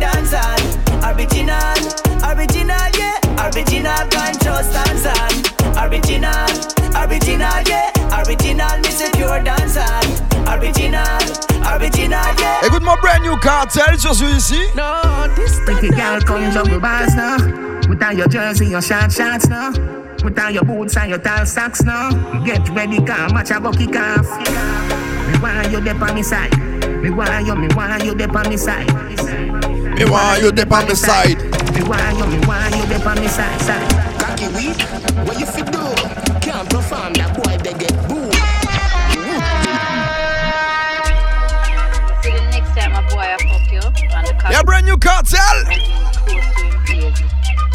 cartel 14.04 14.16
sur 14.16 14.16
celui-ci. 14.16 14.60
No, 14.76 15.34
this 15.36 15.60
Pretty 15.66 15.90
girl, 15.90 16.20
come 16.22 16.52
jump 16.52 16.82
bars 16.82 17.16
now. 17.16 17.38
Put 17.88 18.04
on 18.04 18.18
your 18.18 18.28
jersey, 18.28 18.68
your 18.68 18.82
short 18.82 19.12
shorts 19.12 19.48
now. 19.48 19.72
Put 20.18 20.38
on 20.40 20.54
your 20.54 20.64
boots 20.64 20.98
and 20.98 21.10
your 21.10 21.20
tall 21.20 21.46
socks 21.46 21.84
now. 21.84 22.10
Get 22.44 22.68
ready, 22.70 22.98
come 22.98 23.34
match 23.34 23.52
a 23.52 23.60
go 23.60 23.72
kick 23.72 23.96
off. 23.96 24.26
Me 25.28 25.40
want 25.40 25.72
you 25.72 25.82
there 25.82 25.96
on 25.96 26.16
me 26.16 26.24
side. 26.24 26.58
Me 27.02 27.10
want 27.10 27.46
you, 27.46 27.56
me 27.56 27.68
want 27.76 28.04
you 28.04 28.14
there 28.14 28.38
on 28.38 28.50
me 28.50 28.58
side. 28.58 28.88
Me 29.98 30.06
want 30.06 30.42
you 30.42 30.52
there 30.52 30.74
on 30.74 30.88
me 30.88 30.96
side. 30.96 31.38
Me 31.74 31.84
want 31.84 32.18
you, 32.18 32.28
me 32.28 32.48
want 32.48 32.76
you 32.76 32.86
there 32.86 33.08
on 33.08 33.20
me 33.20 33.28
side, 33.28 33.62
side. 33.62 34.20
Cocky 34.20 34.48
weak, 34.56 34.82
what 35.28 35.40
you 35.40 35.46
fit 35.46 35.72
do? 35.72 36.12
Brand 44.84 44.86
new 44.86 44.98
cartel. 44.98 45.63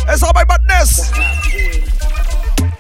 It's 0.09 0.23
all 0.23 0.33
my 0.35 0.45
badness. 0.45 1.11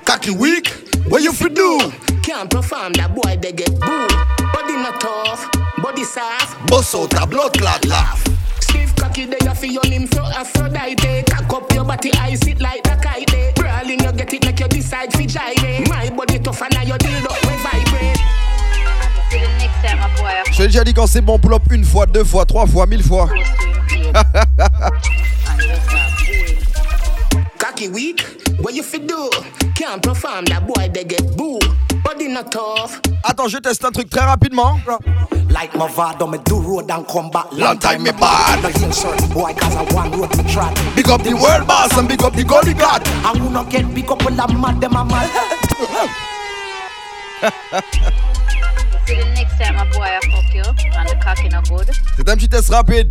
Cocky 0.04 0.30
weak, 0.30 0.68
what 1.08 1.22
you 1.22 1.32
fit 1.32 1.54
do? 1.54 1.92
Can't 2.22 2.50
perform, 2.50 2.92
that 2.94 3.14
boy 3.14 3.36
they 3.40 3.52
get 3.52 3.70
booed. 3.80 4.10
Body 4.52 4.74
not 4.76 5.00
tough, 5.00 5.48
body 5.82 6.04
soft. 6.04 6.66
Bust 6.68 6.94
out 6.94 7.22
a 7.22 7.26
blood 7.26 7.52
clot 7.58 7.84
laugh. 7.86 8.24
Stiff 8.60 8.94
cocky 8.96 9.26
they 9.26 9.38
a 9.46 9.54
feel 9.54 9.82
him 9.82 10.06
for 10.06 10.20
Aphrodite. 10.20 11.24
Cock 11.24 11.52
up 11.52 11.72
your 11.72 11.84
body, 11.84 12.12
I 12.14 12.36
it 12.40 12.60
like 12.60 12.86
a 12.86 12.96
kite. 12.96 13.54
Brawling 13.54 14.00
you 14.00 14.12
get 14.12 14.32
it 14.32 14.44
like 14.44 14.60
you 14.60 14.68
decide 14.68 15.12
fi 15.12 15.26
gyrate. 15.26 15.88
My 15.88 16.10
body 16.10 16.38
tough 16.38 16.62
and 16.62 16.74
now 16.74 16.82
your 16.82 16.98
dildo 16.98 17.32
we 17.46 17.56
vibrate. 17.62 18.18
See 19.30 19.40
the 19.40 19.48
next 19.58 19.84
time 19.84 19.98
my 19.98 20.08
boy 20.16 20.26
I 20.26 20.52
Je 20.52 20.56
t'ai 20.56 20.66
déjà 20.66 20.84
dit 20.84 20.94
quand 20.94 21.06
c'est 21.06 21.20
bon, 21.20 21.38
pull 21.38 21.54
up 21.54 21.62
une 21.70 21.84
fois, 21.84 22.06
deux 22.06 22.24
fois, 22.24 22.44
trois 22.46 22.66
fois, 22.66 22.86
mille 22.86 23.02
fois. 23.02 23.28
Cocky 27.58 27.88
weak, 27.88 28.22
what 28.60 28.74
you 28.74 28.82
fit 28.82 29.06
do? 29.06 29.30
Can't 29.74 30.02
perform, 30.02 30.46
that 30.46 30.66
boy 30.66 30.88
they 30.92 31.04
get 31.04 31.36
booed. 31.36 31.62
Body 32.02 32.28
not 32.28 32.50
tough. 32.50 33.00
Attends, 33.24 33.48
je 33.48 33.58
teste 33.58 33.84
un 33.84 33.92
truc 33.92 34.08
très 34.08 34.24
rapidement. 34.24 34.80
Like 35.50 35.74
my 35.74 35.88
vado, 35.88 36.26
me 36.26 36.38
do 36.44 36.60
road 36.60 36.90
and 36.90 37.06
come 37.06 37.30
back. 37.30 37.52
Long 37.52 37.78
time 37.78 38.02
me 38.02 38.12
bad. 38.12 38.62
No 38.62 38.68
insert 38.68 39.20
boy, 39.34 39.52
cause 39.54 39.76
I 39.76 39.82
one 39.94 40.10
road 40.12 40.34
me 40.36 40.44
trot. 40.50 40.74
Big 40.96 41.08
up 41.10 41.22
the 41.22 41.34
world 41.34 41.66
boss 41.66 41.96
and 41.98 42.08
big 42.08 42.22
up 42.22 42.34
the 42.34 42.44
gully 42.44 42.74
god. 42.74 43.02
I 43.24 43.32
wanna 43.38 43.64
get 43.68 43.94
big 43.94 44.10
up 44.10 44.24
when 44.24 44.40
I'm 44.40 44.60
mad, 44.60 44.80
them 44.80 44.96
I'm 44.96 45.08
mad. 45.08 45.30
See 49.18 49.24
the 49.24 49.34
next 49.34 49.58
time 49.58 49.74
my 49.74 49.84
boy 49.90 50.02
I 50.02 50.20
fuck 50.30 50.54
you 50.54 50.62
on 50.62 51.06
the 51.06 51.16
cocky 51.20 51.48
no 51.48 51.60
good. 51.62 51.90
C'est 52.16 52.28
un 52.28 52.36
petit 52.36 52.48
test 52.48 52.68
rapide. 52.68 53.10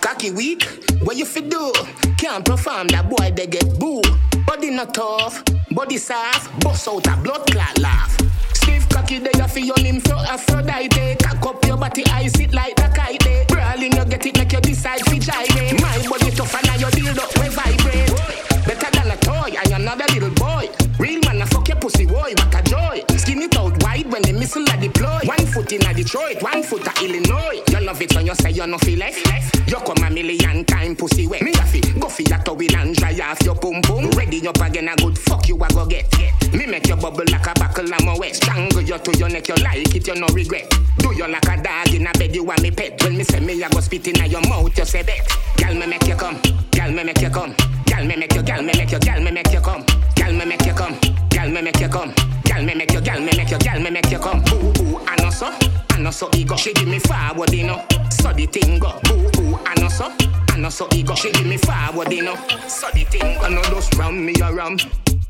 Cocky 0.00 0.30
weak, 0.30 0.66
what 1.02 1.16
you 1.16 1.26
fit 1.26 1.50
do? 1.50 1.72
Can't 2.16 2.44
perform, 2.44 2.88
that 2.88 3.08
boy 3.10 3.32
they 3.36 3.46
get 3.46 3.78
boo. 3.78 4.00
Body 4.46 4.70
not 4.70 4.94
tough, 4.94 5.42
body 5.72 5.98
soft. 5.98 6.48
Bust 6.60 6.88
out 6.88 7.06
a 7.06 7.16
blood 7.22 7.46
clot 7.48 7.78
laugh. 7.78 8.16
Stiff 8.54 8.88
cocky 8.88 9.18
they 9.18 9.38
a 9.38 9.46
feel 9.46 9.74
him 9.76 10.00
for 10.00 10.14
Aphrodite. 10.14 11.16
Cock 11.16 11.46
up 11.46 11.66
your 11.66 11.76
body, 11.76 12.04
I 12.06 12.28
sit 12.28 12.54
like 12.54 12.78
a 12.80 12.88
kite. 12.88 13.48
Brawling 13.48 13.92
you 13.92 14.04
get 14.06 14.24
it 14.24 14.38
like 14.38 14.52
you 14.52 14.60
decide 14.60 15.00
fi 15.00 15.18
gyrate. 15.18 15.82
My 15.82 15.98
body 16.08 16.30
tough 16.30 16.54
and 16.54 16.66
now 16.66 16.76
your 16.76 16.90
dildo 16.90 17.24
we 17.42 17.48
vibrate. 17.50 18.44
Better 18.64 18.90
than 18.92 19.10
a 19.10 19.16
toy, 19.18 19.52
I 19.58 19.64
another 19.74 20.06
little 20.14 20.30
boy. 20.30 20.70
Real 20.98 21.20
man, 21.26 21.42
I 21.42 21.44
fuck 21.44 21.63
your 21.63 21.63
pussy, 21.84 22.06
boy, 22.06 22.32
what 22.38 22.54
a 22.54 22.62
joy. 22.62 23.13
Skin 23.34 23.50
it 23.50 23.58
out 23.58 23.82
wide 23.82 24.06
when 24.12 24.22
the 24.22 24.32
missile 24.32 24.62
are 24.70 24.76
deployed. 24.78 25.26
One 25.26 25.46
foot 25.46 25.72
in 25.72 25.84
a 25.84 25.92
Detroit, 25.92 26.40
one 26.40 26.62
foot 26.62 26.86
a 26.86 27.04
Illinois. 27.04 27.66
You 27.66 27.80
love 27.80 28.00
it 28.00 28.14
when 28.14 28.26
you 28.26 28.34
say 28.36 28.52
you 28.52 28.64
no 28.64 28.78
feel 28.78 29.00
left. 29.00 29.26
You 29.66 29.74
come 29.78 30.06
a 30.06 30.08
million 30.08 30.64
time 30.64 30.94
pussy 30.94 31.26
wet. 31.26 31.42
Me 31.42 31.50
a 31.50 31.66
fi 31.66 31.80
go 31.98 32.08
fi 32.08 32.22
a 32.30 32.38
towel 32.38 32.62
and 32.62 32.94
dry 32.94 33.18
off 33.26 33.42
your 33.42 33.56
pum 33.56 33.82
pum. 33.82 34.08
Ready 34.10 34.46
up 34.46 34.60
again 34.60 34.86
a 34.86 34.94
good 34.94 35.18
fuck 35.18 35.48
you 35.48 35.56
a 35.56 35.66
go 35.66 35.84
get. 35.84 36.06
Me 36.54 36.66
make 36.66 36.86
you 36.86 36.94
bubble 36.94 37.24
like 37.26 37.44
a 37.44 37.54
buckle 37.58 37.92
I'm 37.92 38.06
a 38.06 38.16
wet. 38.16 38.36
Strangle 38.36 38.82
you 38.82 38.98
to 38.98 39.18
your 39.18 39.28
neck, 39.28 39.48
you 39.48 39.56
like 39.56 39.92
it, 39.92 40.06
you 40.06 40.14
no 40.14 40.28
regret. 40.28 40.70
Do 40.98 41.10
you 41.12 41.26
like 41.26 41.42
a 41.42 41.60
dog 41.60 41.92
in 41.92 42.06
a 42.06 42.12
bed, 42.12 42.36
you 42.36 42.44
want 42.44 42.62
me 42.62 42.70
pet. 42.70 43.02
When 43.02 43.18
me 43.18 43.24
say 43.24 43.40
me 43.40 43.60
a 43.60 43.68
go 43.68 43.80
spit 43.80 44.06
in 44.06 44.20
a 44.20 44.26
your 44.26 44.42
mouth, 44.42 44.78
you 44.78 44.84
say 44.84 45.02
bet. 45.02 45.26
Girl 45.56 45.74
me 45.74 45.88
make 45.88 46.06
you 46.06 46.14
come, 46.14 46.40
girl 46.70 46.92
me 46.92 47.02
make 47.02 47.20
you 47.20 47.30
come. 47.30 47.52
Girl 47.86 48.04
me 48.04 48.14
make 48.14 48.32
you, 48.32 48.42
girl 48.44 48.62
me 48.62 48.72
make 48.78 48.92
you, 48.92 49.00
girl 49.00 49.20
me 49.20 49.32
make 49.32 49.52
you 49.52 49.60
come. 49.60 49.84
Girl 50.14 50.32
me 50.32 50.44
make 50.44 50.64
you 50.64 50.72
come, 50.72 50.96
girl 51.30 51.50
me 51.50 51.62
make 51.62 51.80
you 51.80 51.88
come. 51.88 52.14
Girl 52.54 52.62
me 52.62 52.74
make 52.76 52.92
you, 52.92 53.00
girl 53.00 53.18
me 53.18 53.32
make 53.36 53.50
you, 53.50 53.58
girl 53.58 53.80
me 53.80 53.90
make 53.90 54.10
you 54.12 54.18
come. 54.20 54.38
Ooh 54.52 54.72
ooh, 54.80 55.00
I 55.08 55.16
know 55.20 55.30
so, 55.30 55.52
I 55.90 55.98
know 55.98 56.12
so 56.12 56.30
ego. 56.36 56.54
She 56.54 56.72
give 56.72 56.86
me 56.86 57.00
forward, 57.00 57.52
you 57.52 57.66
know. 57.66 57.84
So 58.10 58.32
the 58.32 58.46
thing 58.46 58.78
go. 58.78 58.90
Ooh 59.10 59.40
ooh, 59.40 59.58
I 59.66 59.74
know 59.80 59.88
so, 59.88 60.12
I 60.50 60.58
know 60.58 60.68
so 60.68 60.86
ego. 60.94 61.16
She 61.16 61.32
give 61.32 61.46
me 61.46 61.56
forward, 61.56 62.12
you 62.12 62.22
know. 62.22 62.36
So 62.68 62.88
the 62.94 63.02
thing 63.10 63.38
go. 63.40 63.46
I 63.46 63.48
know 63.48 63.62
just 63.64 63.92
ram 63.96 64.24
me 64.24 64.34
a 64.40 64.52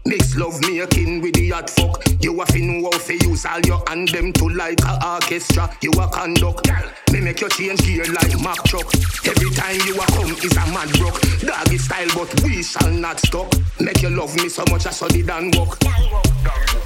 Mix 0.07 0.37
love 0.37 0.61
making 0.61 1.23
with 1.23 1.35
the 1.35 1.49
hot 1.49 1.71
fuck. 1.71 2.05
You 2.21 2.39
a 2.41 2.47
fi 2.47 2.61
know 2.61 2.91
how 2.91 2.99
fi 2.99 3.15
use 3.15 3.47
all 3.47 3.61
your 3.61 3.83
hand 3.89 4.09
them 4.09 4.33
to 4.35 4.49
like 4.51 4.81
a 4.85 5.15
orchestra. 5.15 5.75
You 5.81 5.93
a 5.93 6.09
conduct, 6.09 6.67
girl. 6.69 6.91
Me 7.13 7.21
make 7.21 7.41
you 7.41 7.49
change 7.49 7.81
gear 7.85 8.05
like 8.13 8.39
Mack 8.43 8.63
truck. 8.65 8.93
Every 9.25 9.51
time 9.51 9.81
you 9.87 9.95
a 9.97 10.07
come 10.07 10.33
is 10.45 10.53
a 10.53 10.65
mad 10.73 10.99
rock. 11.01 11.21
Doggy 11.41 11.79
style, 11.79 12.09
but 12.15 12.43
we 12.43 12.63
shall 12.63 12.91
not 12.91 13.19
stop. 13.21 13.55
Make 13.81 14.03
you 14.03 14.11
love 14.11 14.35
me 14.37 14.51
so 14.51 14.65
much 14.71 14.87
I 14.87 14.91
saw 14.91 15.09
the 15.09 15.23
done 15.23 15.51
walk. 15.55 15.79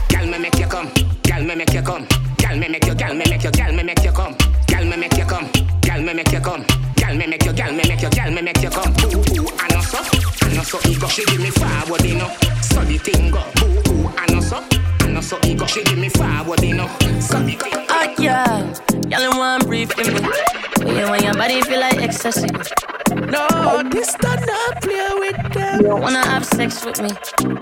Girl, 0.08 0.26
me 0.26 0.38
make 0.38 0.58
you 0.58 0.66
come. 0.66 0.90
Girl, 1.24 1.42
me 1.42 1.56
make 1.56 1.72
you 1.72 1.82
come. 1.82 2.06
Girl, 2.48 2.56
Gal 2.56 2.60
me 2.60 2.68
make 2.68 2.86
you, 2.86 2.94
gal 2.94 3.14
me 3.14 3.24
make 3.28 3.44
you, 3.44 3.50
gal 3.50 3.72
me 3.74 3.82
make 3.82 4.02
you 4.02 4.10
come. 4.10 4.34
Gal 4.68 4.82
me 4.82 4.96
make 4.96 5.18
you 5.18 5.24
come. 5.26 5.50
Gal 5.82 6.00
me 6.00 6.14
make 6.14 6.32
you 6.32 6.40
come. 6.40 6.64
Gal 6.96 7.14
me 7.14 7.26
make 7.26 7.44
you, 7.44 7.52
gal 7.52 7.72
me 7.72 7.82
make 7.86 8.00
you, 8.00 8.08
gal 8.08 8.30
me 8.30 8.40
make 8.40 8.62
you 8.62 8.70
come. 8.70 8.90
Ooh 9.04 9.18
ooh, 9.18 9.48
I 9.58 9.68
know 9.68 9.82
so, 9.82 9.98
I 10.42 10.54
know 10.54 10.62
so 10.62 10.78
ego. 10.88 11.08
She 11.08 11.26
give 11.26 11.40
me 11.40 11.50
forward, 11.50 12.02
you 12.02 12.16
know. 12.16 12.34
So 12.62 12.82
the 12.84 12.96
thing 12.96 13.30
go. 13.30 13.44
Ooh 13.62 13.92
ooh, 13.92 14.08
I 14.16 14.32
know 14.32 14.40
so, 14.40 14.64
I 15.00 15.08
know 15.08 15.20
so 15.20 15.38
ego. 15.44 15.66
She 15.66 15.84
give 15.84 15.98
me 15.98 16.08
forward, 16.08 16.62
you 16.62 16.74
know. 16.74 16.88
So 17.20 17.38
the 17.40 17.52
thing. 17.52 17.86
Oh 17.90 18.14
yeah, 18.18 18.74
y'all 19.08 19.38
want 19.38 19.66
brief 19.66 19.98
in 19.98 20.14
me. 20.14 20.20
Yeah, 20.86 21.10
when 21.10 21.22
your 21.22 21.34
body 21.34 21.60
feel 21.60 21.80
like 21.80 22.00
ecstasy. 22.00 22.48
No, 23.28 23.82
this 23.90 24.14
does 24.14 24.46
not 24.46 24.80
play 24.80 25.10
with 25.18 25.52
them. 25.52 25.82
You 25.82 25.96
wanna 25.96 26.26
have 26.26 26.46
sex 26.46 26.82
with 26.82 27.02
me? 27.02 27.10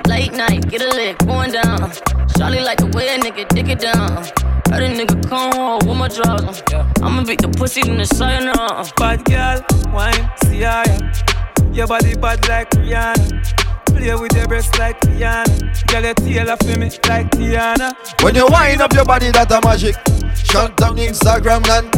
Late 0.06 0.32
night, 0.32 0.68
get 0.70 0.80
a 0.80 0.88
lick 0.94 1.18
going 1.26 1.50
down. 1.50 1.90
Charlie 2.38 2.60
like 2.60 2.78
the 2.78 2.86
way 2.94 3.16
a 3.16 3.18
nigga 3.18 3.48
dig 3.48 3.68
it 3.68 3.80
down. 3.80 4.55
Heard 4.70 4.82
a 4.82 4.88
nigga 4.88 5.28
come 5.28 5.52
home 5.52 5.78
with 5.86 5.96
my 5.96 6.08
drawers 6.08 6.42
on. 6.42 6.54
Yeah. 6.70 6.92
I'ma 7.02 7.24
beat 7.24 7.40
the 7.40 7.48
pussy 7.48 7.88
in 7.88 7.98
the 7.98 8.04
side 8.04 8.44
now. 8.44 8.84
Bad 8.96 9.24
girl, 9.24 9.64
wine, 9.92 10.30
see 10.44 10.60
ya. 10.60 10.84
Your 11.72 11.86
body 11.86 12.14
bad 12.16 12.46
like 12.48 12.70
Rihanna. 12.70 13.86
Play 13.86 14.14
with 14.14 14.34
your 14.34 14.46
breasts 14.46 14.76
like 14.78 15.00
Rihanna. 15.02 15.86
Girl, 15.88 16.02
your 16.02 16.14
tail 16.14 16.50
off 16.50 16.62
me 16.64 16.76
like 17.08 17.30
Tiana. 17.30 17.94
When 18.22 18.34
you 18.34 18.46
wind 18.48 18.80
up 18.80 18.92
your 18.92 19.04
body, 19.04 19.30
that 19.30 19.52
a 19.52 19.60
magic. 19.66 19.94
Shut 20.34 20.76
down 20.76 20.96
Instagram, 20.96 21.66
land. 21.68 21.92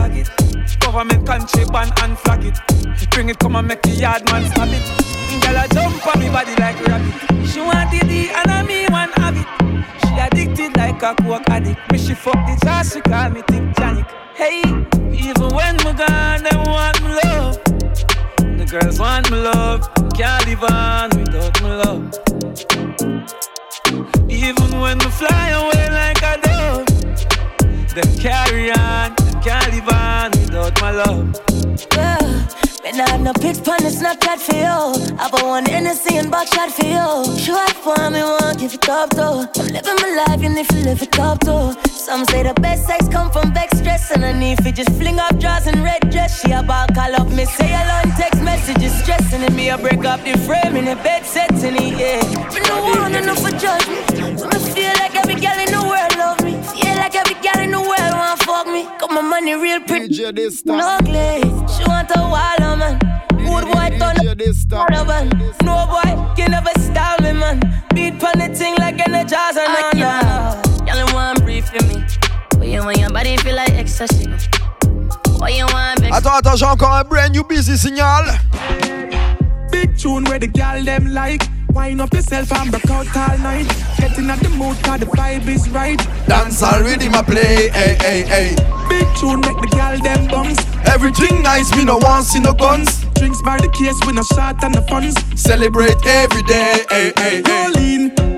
Government 0.81 1.27
country 1.27 1.65
ban 1.67 1.91
and 2.03 2.19
flag 2.19 2.45
it. 2.45 3.11
Bring 3.11 3.31
it, 3.31 3.39
come 3.39 3.57
and 3.57 3.69
make 3.69 3.83
the 3.83 3.91
yard 3.91 4.25
man 4.31 4.45
stab 4.51 4.69
it. 4.71 5.18
Girl, 5.29 5.57
I 5.59 5.67
jump 5.69 6.07
on 6.07 6.21
me 6.21 6.31
body 6.31 6.57
like 6.57 6.81
rabbit. 6.87 7.47
She 7.47 7.61
want 7.61 7.91
D 7.91 8.31
and 8.31 8.51
I 8.51 8.63
me 8.63 8.87
one 8.89 9.11
it. 9.37 9.47
She 10.07 10.15
addicted 10.19 10.77
like 10.77 11.03
a 11.03 11.15
coke 11.15 11.49
addict. 11.51 11.93
Me 11.93 11.99
she 11.99 12.15
fuck 12.15 12.35
the 12.47 12.59
jazz, 12.65 12.93
she 12.95 13.01
call 13.03 13.29
me 13.31 13.43
think 13.43 13.77
Janik. 13.77 14.09
Hey, 14.35 14.63
even 15.13 15.49
when 15.55 15.77
me 15.77 15.93
gone, 15.93 16.43
them 16.43 16.65
want 16.65 17.03
me 17.03 17.11
love. 17.23 17.59
The 18.57 18.67
girls 18.71 18.99
want 18.99 19.31
me 19.31 19.39
love. 19.39 19.89
Can't 20.15 20.47
live 20.47 20.65
on 20.65 21.11
without 21.11 21.63
me 21.63 21.71
love. 21.83 22.05
Even 24.31 24.81
when 24.81 24.99
me 24.99 25.11
fly 25.11 25.51
away 25.51 25.89
like 25.91 26.23
a 26.23 26.41
dove, 26.41 26.87
them 27.95 28.19
carry 28.19 28.71
on. 28.71 29.15
Them 29.15 29.43
can't 29.43 29.73
live 29.73 29.89
on 29.89 30.31
without 30.41 30.81
my 30.81 30.91
love. 30.91 31.41
Yeah. 31.95 32.68
Man, 32.85 33.01
I 33.01 33.11
have 33.11 33.21
no 33.21 33.33
pics 33.33 33.59
on 33.59 33.83
the 33.83 33.91
Snapchat 33.91 34.39
for 34.39 34.55
you. 34.55 35.17
I 35.19 35.29
bought 35.31 35.43
one 35.43 35.65
Hennessy 35.65 36.17
and 36.17 36.33
shot 36.47 36.71
for 36.71 36.87
you. 36.87 37.39
Short 37.39 37.71
for 37.83 38.11
me, 38.11 38.23
won't 38.23 38.59
give 38.59 38.73
it 38.73 38.89
up 38.89 39.11
though. 39.11 39.47
I'm 39.59 39.67
living 39.67 39.97
my 40.01 40.25
life, 40.27 40.43
and 40.43 40.57
if 40.57 40.71
you 40.73 40.83
live 40.85 41.03
it 41.03 41.19
up 41.19 41.41
though. 41.41 41.75
Some 41.87 42.25
say 42.27 42.45
the 42.45 42.55
best 42.55 42.87
sex 42.87 43.09
come 43.09 43.31
from 43.33 43.53
back 43.53 43.71
stress, 43.75 44.13
and 44.13 44.25
I 44.25 44.33
need 44.33 44.59
to 44.59 44.71
just 44.71 44.91
fling 44.93 45.19
up 45.19 45.39
drawers 45.41 45.67
and 45.67 45.83
red 45.83 46.09
dress. 46.11 46.41
She 46.41 46.53
about 46.53 46.95
call 46.95 47.15
up 47.17 47.29
me, 47.29 47.47
say 47.47 47.75
alone 47.75 48.15
text 48.17 48.43
messages, 48.43 48.93
stressing 49.03 49.43
and 49.43 49.57
me. 49.57 49.71
I 49.71 49.77
break 49.77 50.05
up 50.05 50.23
the 50.23 50.39
frame 50.47 50.77
in 50.77 50.85
the 50.85 50.97
bed 51.03 51.25
setting 51.25 51.75
it, 51.75 51.99
yeah. 51.99 52.23
Me 52.55 52.61
no 52.69 52.81
want 52.95 53.17
enough 53.17 53.41
for 53.43 53.51
judgment. 53.59 54.39
So 54.39 54.47
me 54.47 54.59
feel 54.73 54.95
like 55.03 55.17
every 55.17 55.35
girl 55.35 55.59
in 55.59 55.73
the 55.73 55.83
world 55.83 56.18
fuck 59.09 59.23
my 59.23 59.29
money 59.29 59.55
real 59.55 59.81
pretty. 59.81 60.23
No 60.65 60.79
ugly. 60.79 61.43
She 61.73 61.85
want 61.87 62.11
a 62.15 62.21
wild 62.21 62.79
man. 62.79 62.99
Good 63.31 63.65
boy 63.73 63.99
turn 63.99 64.17
caravan. 64.69 65.29
No 65.63 65.87
boy 65.87 66.35
can 66.37 66.51
never 66.51 66.71
style 66.79 67.19
me, 67.21 67.33
man. 67.33 67.61
Beat 67.95 68.19
pon 68.21 68.39
the 68.39 68.55
thing 68.55 68.75
like 68.79 68.97
energizer, 68.97 69.67
no, 69.67 69.91
no. 69.95 70.87
Y'all 70.87 71.15
want 71.15 71.43
brief 71.43 71.69
for 71.69 71.85
me. 71.87 72.05
But 72.59 72.69
you 72.69 72.81
want 72.81 72.99
your 72.99 73.11
body 73.11 73.37
feel 73.39 73.57
like 73.57 73.71
ecstasy. 73.71 74.27
Why 75.39 75.51
you 75.51 75.67
want 75.67 76.01
big 76.01 76.13
Attends, 76.13 76.39
attends, 76.39 76.57
j'ai 76.59 76.67
encore 76.67 76.95
un 76.95 77.05
brand 77.05 77.33
new 77.33 77.45
busy 77.45 77.77
signal. 77.77 78.25
Big 79.71 79.97
tune 79.97 80.25
where 80.25 80.39
the 80.39 80.49
gal 80.49 80.83
them 80.83 81.13
like. 81.13 81.43
Wind 81.79 82.01
up 82.01 82.13
yourself 82.13 82.53
and 82.55 82.73
break 82.73 82.91
out 82.91 83.07
all 83.17 83.39
night. 83.39 83.69
Getting 83.99 84.29
at 84.29 84.41
the 84.41 84.49
mood 84.49 84.77
cause 84.83 84.99
the 84.99 85.07
vibe 85.07 85.47
is 85.47 85.71
right. 85.71 85.97
Dance 86.27 86.61
already 86.61 87.09
my 87.09 87.23
play, 87.23 87.69
hey, 87.71 87.97
hey, 88.01 88.23
hey. 88.23 88.57
Big 88.89 89.07
tune 89.17 89.39
make 89.43 89.57
the 89.61 89.69
gal 89.71 89.97
them 89.97 90.27
bounce. 90.27 90.59
Everything 90.89 91.41
nice, 91.41 91.71
me 91.77 91.85
no 91.85 91.99
want 91.99 92.25
see 92.25 92.41
no 92.41 92.53
guns. 92.53 93.05
Drinks 93.15 93.41
by 93.43 93.59
the 93.59 93.69
case, 93.69 93.95
we 94.05 94.13
no 94.13 94.25
shot 94.25 94.65
and 94.65 94.75
the 94.75 94.83
funds. 94.89 95.15
Celebrate 95.41 96.05
every 96.05 96.43
day, 96.43 96.85
hey, 96.91 97.13
hey, 97.17 97.43
hey. 97.47 97.69
Rolling, 97.71 98.38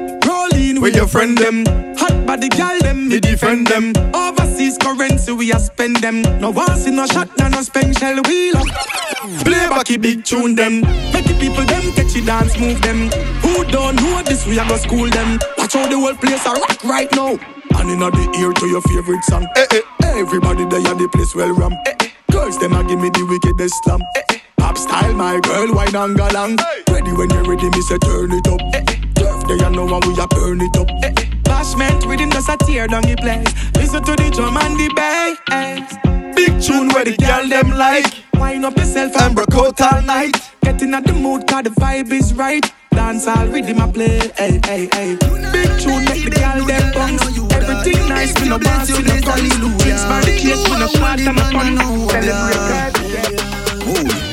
rolling 0.60 0.80
with 0.80 0.94
your 0.94 1.06
friend 1.06 1.36
them. 1.38 1.64
Hot 1.96 2.26
body 2.26 2.48
gal 2.48 2.78
them, 2.80 3.08
me 3.08 3.20
defend 3.20 3.66
them. 3.66 3.92
Overseas 4.14 4.76
currency, 4.78 5.32
we 5.32 5.52
a 5.52 5.58
spend 5.58 5.96
them. 5.96 6.22
No 6.40 6.50
want 6.50 6.78
see 6.78 6.90
no 6.90 7.06
shot, 7.06 7.28
no 7.38 7.48
no 7.48 7.62
spend 7.62 7.98
shell 7.98 8.20
wheel 8.22 8.56
up. 8.56 8.66
Play 9.44 9.68
backy 9.68 9.96
big 9.96 10.24
tune 10.24 10.54
them. 10.54 10.80
Make 11.12 11.26
the 11.26 11.36
people 11.40 11.64
them 11.64 11.92
catch 11.92 12.14
dance, 12.24 12.58
move 12.58 12.80
them. 12.82 13.10
Who 13.42 13.64
don't 13.66 13.96
know 13.96 14.22
this, 14.22 14.46
we 14.46 14.58
a 14.58 14.64
go 14.66 14.76
school 14.76 15.08
them. 15.08 15.38
Watch 15.58 15.74
how 15.74 15.86
the 15.88 15.98
whole 15.98 16.14
place 16.14 16.46
a 16.46 16.52
rock 16.52 16.84
right 16.84 17.10
now. 17.14 17.38
And 17.78 17.90
inna 17.90 18.10
the 18.10 18.24
ear 18.38 18.52
to 18.52 18.66
your 18.66 18.82
favorite 18.82 19.24
song. 19.24 19.46
Eh, 19.56 19.66
eh. 19.72 19.80
Everybody 20.18 20.64
there 20.66 20.80
at 20.80 20.98
the 20.98 21.08
place 21.12 21.34
well 21.34 21.52
ram. 21.54 21.72
Eh, 21.86 21.94
eh. 22.00 22.08
Girls 22.30 22.58
them 22.58 22.72
a 22.72 22.84
give 22.84 23.00
me 23.00 23.08
the 23.10 23.24
wickedest 23.24 23.74
slam. 23.84 24.02
Eh, 24.16 24.22
eh. 24.30 24.38
Pop 24.58 24.76
style, 24.76 25.14
my 25.14 25.40
girl, 25.40 25.72
wine 25.72 25.94
and 25.94 26.16
galang. 26.18 26.58
Ready 26.90 27.12
when 27.12 27.30
you're 27.30 27.44
ready, 27.44 27.70
me 27.70 27.80
say 27.82 27.98
turn 27.98 28.32
it 28.32 28.46
up. 28.48 28.60
Eh, 28.74 28.84
eh. 28.86 28.89
There, 29.50 29.68
you 29.68 29.76
know 29.76 29.84
when 29.84 30.00
we 30.06 30.20
a 30.20 30.26
burn 30.28 30.60
it 30.60 30.76
up. 30.76 30.90
Eh, 31.02 31.08
eh. 31.08 31.26
Bashment 31.42 32.06
within 32.06 32.32
us 32.32 32.48
a 32.48 32.56
tear 32.56 32.86
down 32.86 33.02
the 33.02 33.16
place. 33.16 33.50
Listen 33.74 34.02
to 34.04 34.14
the 34.16 34.30
drum 34.30 34.56
and 34.56 34.76
the 34.78 34.88
bass. 34.94 35.36
Big 36.34 36.62
tune 36.62 36.88
where 36.90 37.04
the 37.04 37.16
girl 37.16 37.48
them 37.48 37.70
like. 37.70 38.06
Wind 38.34 38.64
up 38.64 38.76
yourself 38.76 39.16
and 39.20 39.34
broke 39.34 39.54
out 39.54 39.80
all 39.80 40.02
night. 40.02 40.36
Getting 40.62 40.94
at 40.94 41.04
the 41.04 41.12
mood 41.12 41.46
cause 41.48 41.64
the 41.64 41.70
vibe 41.70 42.12
is 42.12 42.34
right. 42.34 42.64
Dance 42.90 43.26
all 43.26 43.46
rhythm 43.46 43.80
I 43.80 43.90
play, 43.90 44.18
hey, 44.36 44.60
hey, 44.64 44.88
hey. 44.92 45.16
Big 45.52 45.70
tune 45.80 46.04
make 46.04 46.24
the 46.24 46.30
girl 46.30 46.64
them 46.66 46.92
bounce. 46.92 47.22
Everything 47.54 48.08
nice, 48.08 48.34
we 48.40 48.48
no 48.48 48.58
bounce, 48.58 48.90
we 48.90 49.02
no 49.02 49.20
guns. 49.20 49.50
Drinks 49.82 50.04
by 50.04 50.20
the 50.26 50.34
case, 50.38 50.62
we 50.68 50.78
no 50.78 50.86
shot 50.86 51.20
and 51.20 51.36
no 51.36 51.44
fun. 51.50 51.76
Celebrate 52.10 52.94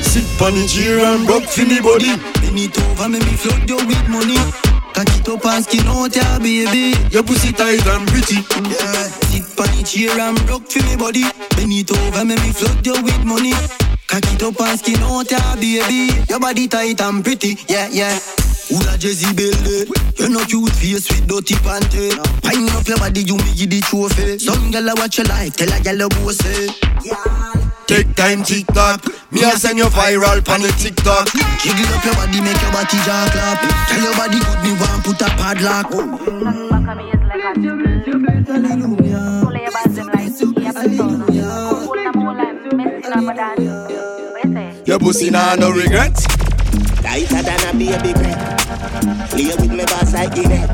Sit 0.02 0.42
on 0.42 0.54
the 0.54 0.66
chair 0.66 0.98
and 1.00 1.26
broke 1.26 1.44
for 1.44 1.66
me 1.66 1.80
body. 1.80 2.16
Bend 2.40 2.58
it 2.58 2.78
over, 2.78 3.08
make 3.08 3.24
me 3.24 3.34
flood 3.36 3.68
you 3.68 3.76
with 3.86 4.08
money. 4.08 4.67
Cock 4.98 5.14
it 5.14 5.28
up 5.28 5.46
and 5.46 5.62
skin 5.62 5.86
out 5.86 6.10
ya 6.10 6.38
baby. 6.40 6.90
Your 7.14 7.22
pussy 7.22 7.52
tight 7.52 7.86
and 7.86 8.08
pretty. 8.08 8.42
Yeah. 8.66 9.06
Sit 9.30 9.46
on 9.54 9.70
the 9.70 9.86
chair 9.86 10.18
and 10.18 10.34
broke 10.44 10.66
for 10.66 10.82
me 10.82 10.96
body. 10.96 11.22
Bend 11.54 11.70
it 11.70 11.92
over, 11.94 12.24
make 12.24 12.42
me 12.42 12.50
flood 12.50 12.84
you 12.84 12.98
with 13.06 13.22
money. 13.22 13.54
Cock 14.10 14.26
it 14.26 14.42
up 14.42 14.58
and 14.58 14.76
skin 14.76 14.98
out 15.06 15.30
ya 15.30 15.38
baby. 15.54 16.10
Your 16.28 16.40
body 16.40 16.66
tight 16.66 17.00
and 17.00 17.22
pretty. 17.22 17.54
Yeah, 17.68 17.86
yeah. 17.92 18.18
Who 18.74 18.82
la 18.82 18.98
Jezebel 18.98 19.54
de? 19.62 19.86
You 20.18 20.30
no 20.30 20.42
cute 20.50 20.74
face 20.74 21.06
with 21.14 21.28
dirty 21.28 21.54
panty. 21.62 22.10
Wind 22.42 22.68
up 22.70 22.88
your 22.88 22.98
body, 22.98 23.22
you 23.22 23.36
me 23.36 23.54
give 23.54 23.70
the 23.70 23.78
trophy. 23.86 24.40
Some 24.40 24.72
gyal 24.72 24.90
a 24.90 24.94
watch 24.98 25.18
your 25.18 25.28
life, 25.28 25.54
tell 25.54 25.68
a 25.68 25.78
gyal 25.78 26.02
a 26.02 26.08
go 26.10 26.32
say. 26.34 27.57
Take 27.88 28.14
time, 28.16 28.42
TikTok. 28.42 29.00
Me 29.32 29.42
a 29.44 29.52
send 29.56 29.78
you 29.78 29.86
viral 29.86 30.44
pan 30.44 30.60
the 30.60 30.68
TikTok. 30.76 31.24
Jiggle 31.64 31.88
up 31.88 32.04
your 32.04 32.12
body, 32.20 32.40
make 32.44 32.60
your 32.60 32.70
body 32.70 32.98
jaw 33.00 33.24
clap. 33.32 33.64
Tell 33.88 34.02
your 34.04 34.12
body 34.12 34.38
good, 34.44 34.60
me 34.60 34.76
want 34.76 35.04
put 35.08 35.22
a 35.22 35.28
padlock. 35.40 35.88
Your 44.86 44.98
pussy 44.98 45.30
nah 45.30 45.54
no 45.54 45.70
regret. 45.70 46.14
Tighter 47.00 47.40
than 47.40 47.60
a 47.64 47.72
baby 47.72 48.12
crab. 48.12 49.30
Play 49.30 49.46
with 49.46 49.72
me 49.72 49.84
boss 49.86 50.12
like 50.12 50.34
Guinea. 50.34 50.68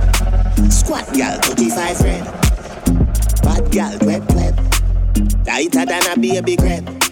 Squat 0.69 1.07
girl, 1.15 1.39
35 1.39 2.01
red. 2.01 2.25
Bad 3.45 3.71
girl, 3.71 3.99
wet 4.03 4.35
wet. 4.35 4.55
Tighter 5.45 5.87
than 5.87 6.11
a 6.11 6.17
baby 6.19 6.57
crab. 6.57 7.04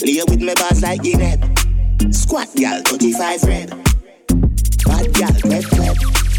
Play 0.00 0.22
with 0.26 0.40
me 0.40 0.54
boss 0.54 0.82
like 0.82 1.02
Guinea. 1.02 1.36
Squat 2.10 2.48
girl, 2.56 2.80
35 2.86 3.42
red. 3.42 3.68
Bad 4.86 5.12
girl, 5.12 5.50
wet 5.50 5.72
wet. 5.72 5.96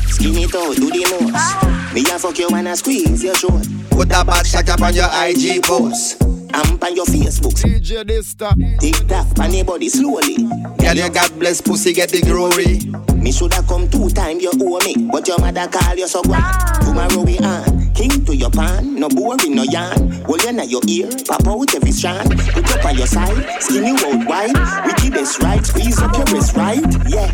Skin 0.09 0.35
it 0.37 0.55
out, 0.55 0.75
do 0.77 0.89
the 0.89 1.05
most. 1.21 1.93
Me 1.93 2.01
a 2.01 2.17
fuck 2.17 2.39
you 2.39 2.49
and 2.49 2.67
I 2.67 2.73
squeeze 2.73 3.23
your 3.23 3.35
throat. 3.35 3.67
Put 3.91 4.11
a 4.11 4.25
back 4.25 4.47
shot 4.47 4.67
up 4.67 4.81
on 4.81 4.95
your 4.95 5.09
IG 5.13 5.63
post. 5.63 6.40
I'm 6.53 6.79
on 6.81 6.95
your 6.95 7.05
Facebook. 7.05 7.53
DJ 7.61 8.03
Dysta. 8.03 8.53
Tick 8.79 9.07
tock 9.07 9.39
on 9.39 9.53
your 9.53 9.65
body 9.65 9.89
slowly. 9.89 10.37
Girl, 10.77 10.95
you 10.95 11.09
God 11.09 11.39
bless 11.39 11.61
pussy, 11.61 11.93
get 11.93 12.09
the 12.09 12.21
glory. 12.21 12.79
Me 13.15 13.31
shoulda 13.31 13.61
come 13.67 13.87
two 13.89 14.09
time 14.09 14.39
you 14.39 14.51
owe 14.59 14.79
me, 14.85 15.07
but 15.11 15.27
your 15.27 15.39
mother 15.39 15.67
call 15.67 15.95
you 15.95 16.07
so 16.07 16.21
grand. 16.23 16.43
Tomorrow 16.81 17.21
we 17.21 17.37
on. 17.39 17.93
King 17.93 18.25
to 18.25 18.35
your 18.35 18.49
pan, 18.49 18.95
no 18.95 19.07
boring, 19.09 19.55
no 19.55 19.63
yarn. 19.63 20.11
Hold 20.23 20.43
you 20.43 20.53
na 20.53 20.63
your 20.63 20.81
ear, 20.87 21.09
pop 21.27 21.45
out 21.45 21.75
every 21.75 21.91
strand. 21.91 22.29
Put 22.53 22.71
up 22.71 22.85
on 22.85 22.97
your 22.97 23.05
side, 23.07 23.61
skin 23.61 23.85
you 23.85 23.95
out 23.95 24.27
wide. 24.27 24.85
Wickedest 24.85 25.41
right, 25.43 25.63
squeeze 25.63 26.01
up 26.01 26.15
your 26.17 26.25
wrist 26.33 26.55
right, 26.55 26.81
yeah. 27.07 27.29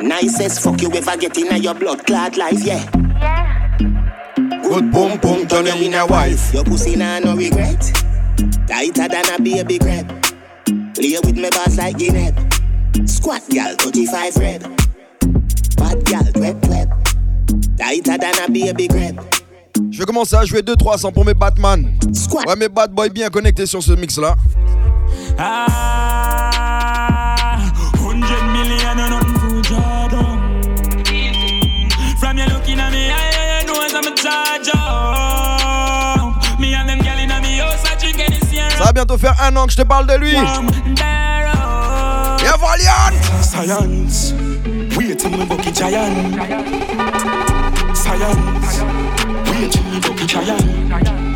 Nicest 0.00 0.62
fuck 0.62 0.80
you 0.80 0.90
ever 0.92 1.16
get 1.18 1.36
in 1.36 1.62
your 1.62 1.74
blood 1.74 2.06
clot 2.06 2.36
life, 2.38 2.64
yeah. 2.64 2.88
Good 4.62 4.90
boom 4.90 5.18
boom, 5.18 5.46
turn 5.46 5.66
you 5.66 5.86
in 5.86 5.94
a 5.94 6.06
wife. 6.06 6.52
Your 6.54 6.64
pussy 6.64 6.96
nah 6.96 7.18
no 7.18 7.36
regret. 7.36 7.80
Tighter 8.66 9.08
than 9.08 9.34
a 9.34 9.42
baby 9.42 9.78
crab. 9.78 10.08
Play 10.94 11.18
with 11.24 11.36
me 11.36 11.50
boss 11.50 11.76
like 11.76 11.98
Guinea. 11.98 12.32
Squat 13.06 13.42
gal, 13.50 13.74
35 13.76 14.36
red. 14.36 14.62
Bad 15.76 16.04
gal, 16.04 16.24
twep 16.32 16.60
twep. 16.62 16.88
Tighter 17.76 18.18
than 18.18 18.34
a 18.44 18.50
baby 18.50 18.88
crab. 18.88 19.20
Je 19.90 19.98
vais 19.98 20.04
commencer 20.04 20.36
à 20.36 20.44
jouer 20.44 20.62
2-3 20.62 20.98
sans 20.98 21.12
pour 21.12 21.24
mes 21.24 21.34
Batman. 21.34 21.98
Ouais, 22.46 22.56
mes 22.56 22.68
bad 22.68 22.92
boys 22.92 23.10
bien 23.10 23.28
connectés 23.28 23.66
sur 23.66 23.82
ce 23.82 23.92
mix 23.92 24.18
là. 24.18 24.36
Ah, 25.38 26.01
va 38.92 39.04
bientôt 39.04 39.16
faire 39.16 39.34
un 39.40 39.56
an 39.56 39.66
que 39.66 39.72
je 39.72 39.78
te 39.78 39.82
parle 39.82 40.06
de 40.06 40.14
lui. 40.14 40.32
Yeah, 40.32 40.56
Valiant! 42.58 43.14
Science, 43.40 44.34
wait 44.96 45.18
till 45.18 45.30
me 45.30 45.44
bucky 45.46 45.72
giant. 45.72 46.12
Science, 47.94 48.82
bucky 50.02 50.26
giant. 50.26 51.31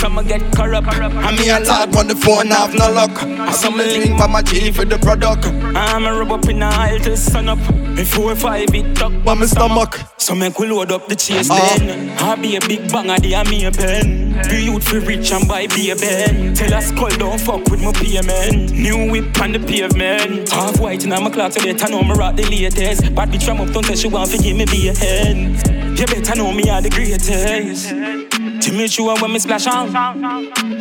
Some 0.00 0.16
get 0.26 0.40
corrupt. 0.56 0.88
And 0.94 1.36
me 1.38 1.50
a 1.50 1.62
talk 1.62 1.94
on 1.94 2.08
the 2.08 2.16
phone, 2.16 2.50
I 2.50 2.54
have 2.66 2.74
no 2.74 2.90
luck. 2.90 3.22
I 3.22 3.52
some 3.52 3.76
link 3.76 4.18
by 4.18 4.26
my 4.26 4.40
G 4.40 4.72
for 4.72 4.86
the 4.86 4.96
product. 4.98 5.44
I'm 5.44 6.06
a 6.06 6.18
rub 6.18 6.32
up 6.32 6.48
in 6.48 6.60
the 6.60 6.64
aisle 6.64 6.98
till 7.00 7.16
sun 7.18 7.50
up. 7.50 7.58
Before 7.94 8.34
five 8.34 8.74
it 8.74 8.96
tuck 8.96 9.12
by 9.22 9.34
my 9.34 9.44
stomach. 9.44 9.98
So 10.16 10.34
make 10.34 10.58
we 10.58 10.68
load 10.68 10.90
up 10.90 11.06
the 11.06 11.14
chase 11.16 11.50
Ah. 11.50 11.74
then. 11.76 12.16
I 12.18 12.34
be 12.36 12.56
a 12.56 12.60
big 12.60 12.90
banger, 12.90 13.18
they 13.18 13.34
a 13.34 13.44
me 13.44 13.66
a 13.66 13.70
pen. 13.70 14.40
Be 14.48 14.64
youth 14.64 14.88
for 14.88 15.00
rich 15.00 15.32
and 15.32 15.46
buy 15.46 15.66
be 15.66 15.90
a 15.90 15.96
ben. 15.96 16.54
Tell 16.54 16.72
us 16.72 16.90
call 16.92 17.10
don't 17.10 17.38
fuck 17.38 17.68
with 17.68 17.82
my 17.82 17.92
payment. 17.92 18.72
New 18.72 19.10
whip 19.10 19.38
on 19.38 19.52
the 19.52 19.60
pavement. 19.60 20.48
Half 20.48 20.80
white 20.80 21.04
in 21.04 21.10
my 21.10 21.28
clock 21.28 21.52
so 21.52 21.62
better 21.62 21.90
know 21.90 22.02
me 22.02 22.14
rock 22.14 22.36
the 22.36 22.44
latest. 22.44 23.14
Bad 23.14 23.30
bitch 23.32 23.44
from 23.44 23.60
up 23.60 23.68
don't 23.68 23.84
tell 23.84 23.96
she 23.96 24.08
want 24.08 24.30
to 24.30 24.38
give 24.38 24.56
me 24.56 24.64
be 24.64 24.88
a 24.88 24.94
hand. 24.96 25.98
You 25.98 26.06
better 26.06 26.36
know 26.36 26.52
me 26.52 26.70
are 26.70 26.80
the 26.80 26.88
greatest. 26.88 28.29
Choo 28.60 29.14
when 29.20 29.32
me 29.32 29.38
splash 29.38 29.66
on. 29.66 29.88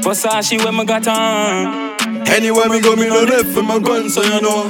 Versace 0.02 0.64
when 0.64 0.76
me 0.76 0.86
got 0.86 1.08
on. 1.08 1.96
Anywhere 2.28 2.70
me 2.70 2.82
go, 2.82 2.96
me 2.96 3.08
no 3.08 3.24
left 3.24 3.50
for 3.50 3.64
my 3.64 3.80
gun, 3.80 4.10
so 4.10 4.22
you 4.22 4.42
know. 4.42 4.66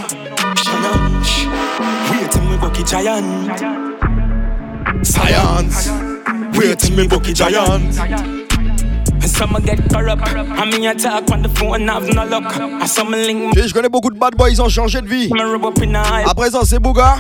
Wait 2.12 2.32
till 2.32 2.44
me 2.44 2.58
bucky 2.58 2.84
giant. 2.84 3.58
Science. 5.06 5.90
Wait 6.54 6.78
till 6.80 6.96
me 6.96 7.08
bucky 7.08 7.34
giant. 7.34 7.96
Some 9.26 9.58
get 9.64 9.80
corrupt. 9.90 10.22
I 10.28 10.66
mean, 10.66 10.88
I 10.88 10.94
talk 10.94 11.32
on 11.32 11.42
the 11.42 11.50
phone, 11.50 11.88
have 11.88 12.14
no 12.14 12.26
luck. 12.26 12.58
I 12.60 12.86
some 12.86 13.12
link. 13.12 13.58
Je 13.58 13.74
connais 13.74 13.90
beaucoup 13.90 14.12
de 14.12 14.20
bad 14.20 14.36
boys, 14.36 14.50
ils 14.52 14.62
ont 14.62 14.70
changé 14.70 15.02
de 15.02 15.08
vie. 15.08 15.30
À 16.26 16.34
présent, 16.36 16.64
c'est 16.64 16.80
Bouga. 16.80 17.18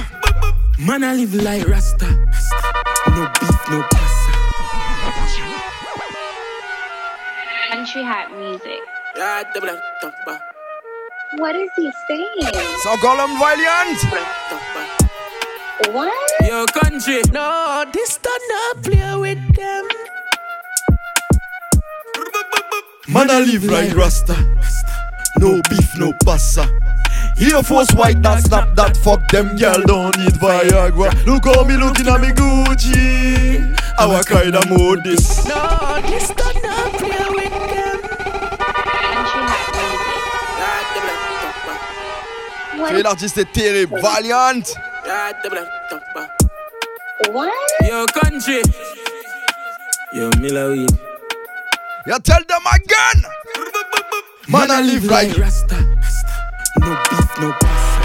Man, 0.77 1.03
I 1.03 1.15
live 1.17 1.35
like 1.35 1.67
Rasta. 1.67 2.05
No 3.07 3.27
beef, 3.39 3.69
no 3.69 3.81
pasta. 3.89 4.28
Country 7.69 8.01
hat 8.01 8.31
music. 8.35 8.79
Yeah, 9.15 9.43
double 9.53 9.69
up, 9.69 9.79
top 10.01 10.13
bar. 10.25 10.41
What 11.37 11.55
is 11.55 11.69
he 11.75 11.91
saying? 12.07 12.51
C'est 12.81 12.89
encore 12.89 13.15
l'homme 13.15 13.37
Valiant. 13.37 13.95
What? 15.93 16.11
Yo, 16.47 16.65
country. 16.65 17.21
No, 17.31 17.85
this 17.93 18.17
don't 18.23 18.41
not 18.49 18.83
play 18.83 19.15
with 19.15 19.55
them. 19.55 19.87
Man, 23.07 23.29
I 23.29 23.41
live 23.41 23.65
like 23.65 23.95
Rasta. 23.95 24.35
No 25.37 25.61
beef, 25.69 25.95
no 25.99 26.11
pasta. 26.25 26.67
Air 27.39 27.61
Force 27.63 27.93
white, 27.93 28.21
that 28.23 28.43
snap 28.43 28.75
that 28.75 28.97
fuck 28.97 29.25
them 29.29 29.55
girl 29.55 29.81
don't 29.85 30.17
need 30.17 30.33
Viagra. 30.41 31.13
Look 31.25 31.45
how 31.45 31.63
me 31.63 31.77
looking 31.77 32.07
at 32.07 32.19
me 32.19 32.29
Gucci. 32.29 33.77
Our 33.99 34.23
kind 34.23 34.55
of 34.55 34.67
mode 34.69 35.03
this. 35.03 35.45
No, 35.47 36.01
this 36.01 36.29
don't 36.29 36.55
not 36.55 36.58
music. 42.79 42.95
Tu 42.95 42.99
es 42.99 43.03
l'artiste 43.03 43.37
est 43.37 43.51
terrible. 43.51 43.99
Valiant. 44.01 44.63
Yeah, 45.05 45.33
double 45.43 45.59
up, 45.59 45.67
top 45.89 46.01
bar. 46.13 46.27
What? 47.33 47.51
Yo, 47.87 48.05
country. 48.07 48.61
Yo, 50.13 50.29
Miller 50.39 50.71
weed. 50.71 50.89
You 52.07 52.19
tell 52.23 52.43
them 52.47 52.65
again. 52.73 53.23
Man, 54.47 54.71
I 54.71 54.81
live 54.81 55.05
like 55.05 55.37
Rasta. 55.37 55.75
No 56.79 56.97
beef, 57.09 57.39
no 57.39 57.51
pasta. 57.59 57.99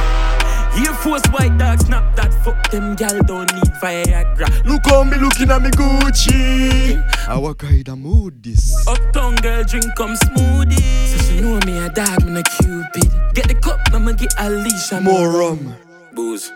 Air 0.77 0.93
Force 0.95 1.23
white 1.31 1.57
dog, 1.57 1.81
snap 1.81 2.17
that. 2.17 2.35
Fuck 2.45 2.71
them, 2.71 2.97
gal 2.97 3.19
don't 3.23 3.51
need 3.55 3.73
Viagra. 3.81 4.49
Look 4.67 4.87
on 4.89 5.09
me 5.09 5.17
looking 5.17 5.51
at 5.51 5.63
me 5.63 5.71
Gucci. 5.71 7.01
Our 7.29 7.55
kind 7.55 7.89
of 7.89 7.99
mood 7.99 8.43
this. 8.43 8.75
Uptown 8.87 9.37
girl 9.37 9.63
drink 9.65 9.95
come 9.97 10.17
smoothie. 10.17 11.24
She 11.35 11.40
know 11.40 11.59
me 11.66 11.79
a 11.79 11.88
dog, 11.88 12.25
me 12.27 12.38
a 12.38 12.42
cupid. 12.44 13.11
Get 13.35 13.49
the 13.49 13.59
cup, 13.61 13.81
I'ma 13.92 14.12
get 14.12 14.33
a 14.38 14.49
leash 14.49 14.92
and 14.92 15.05
More 15.05 15.31
rum. 15.31 15.75
booze. 16.12 16.53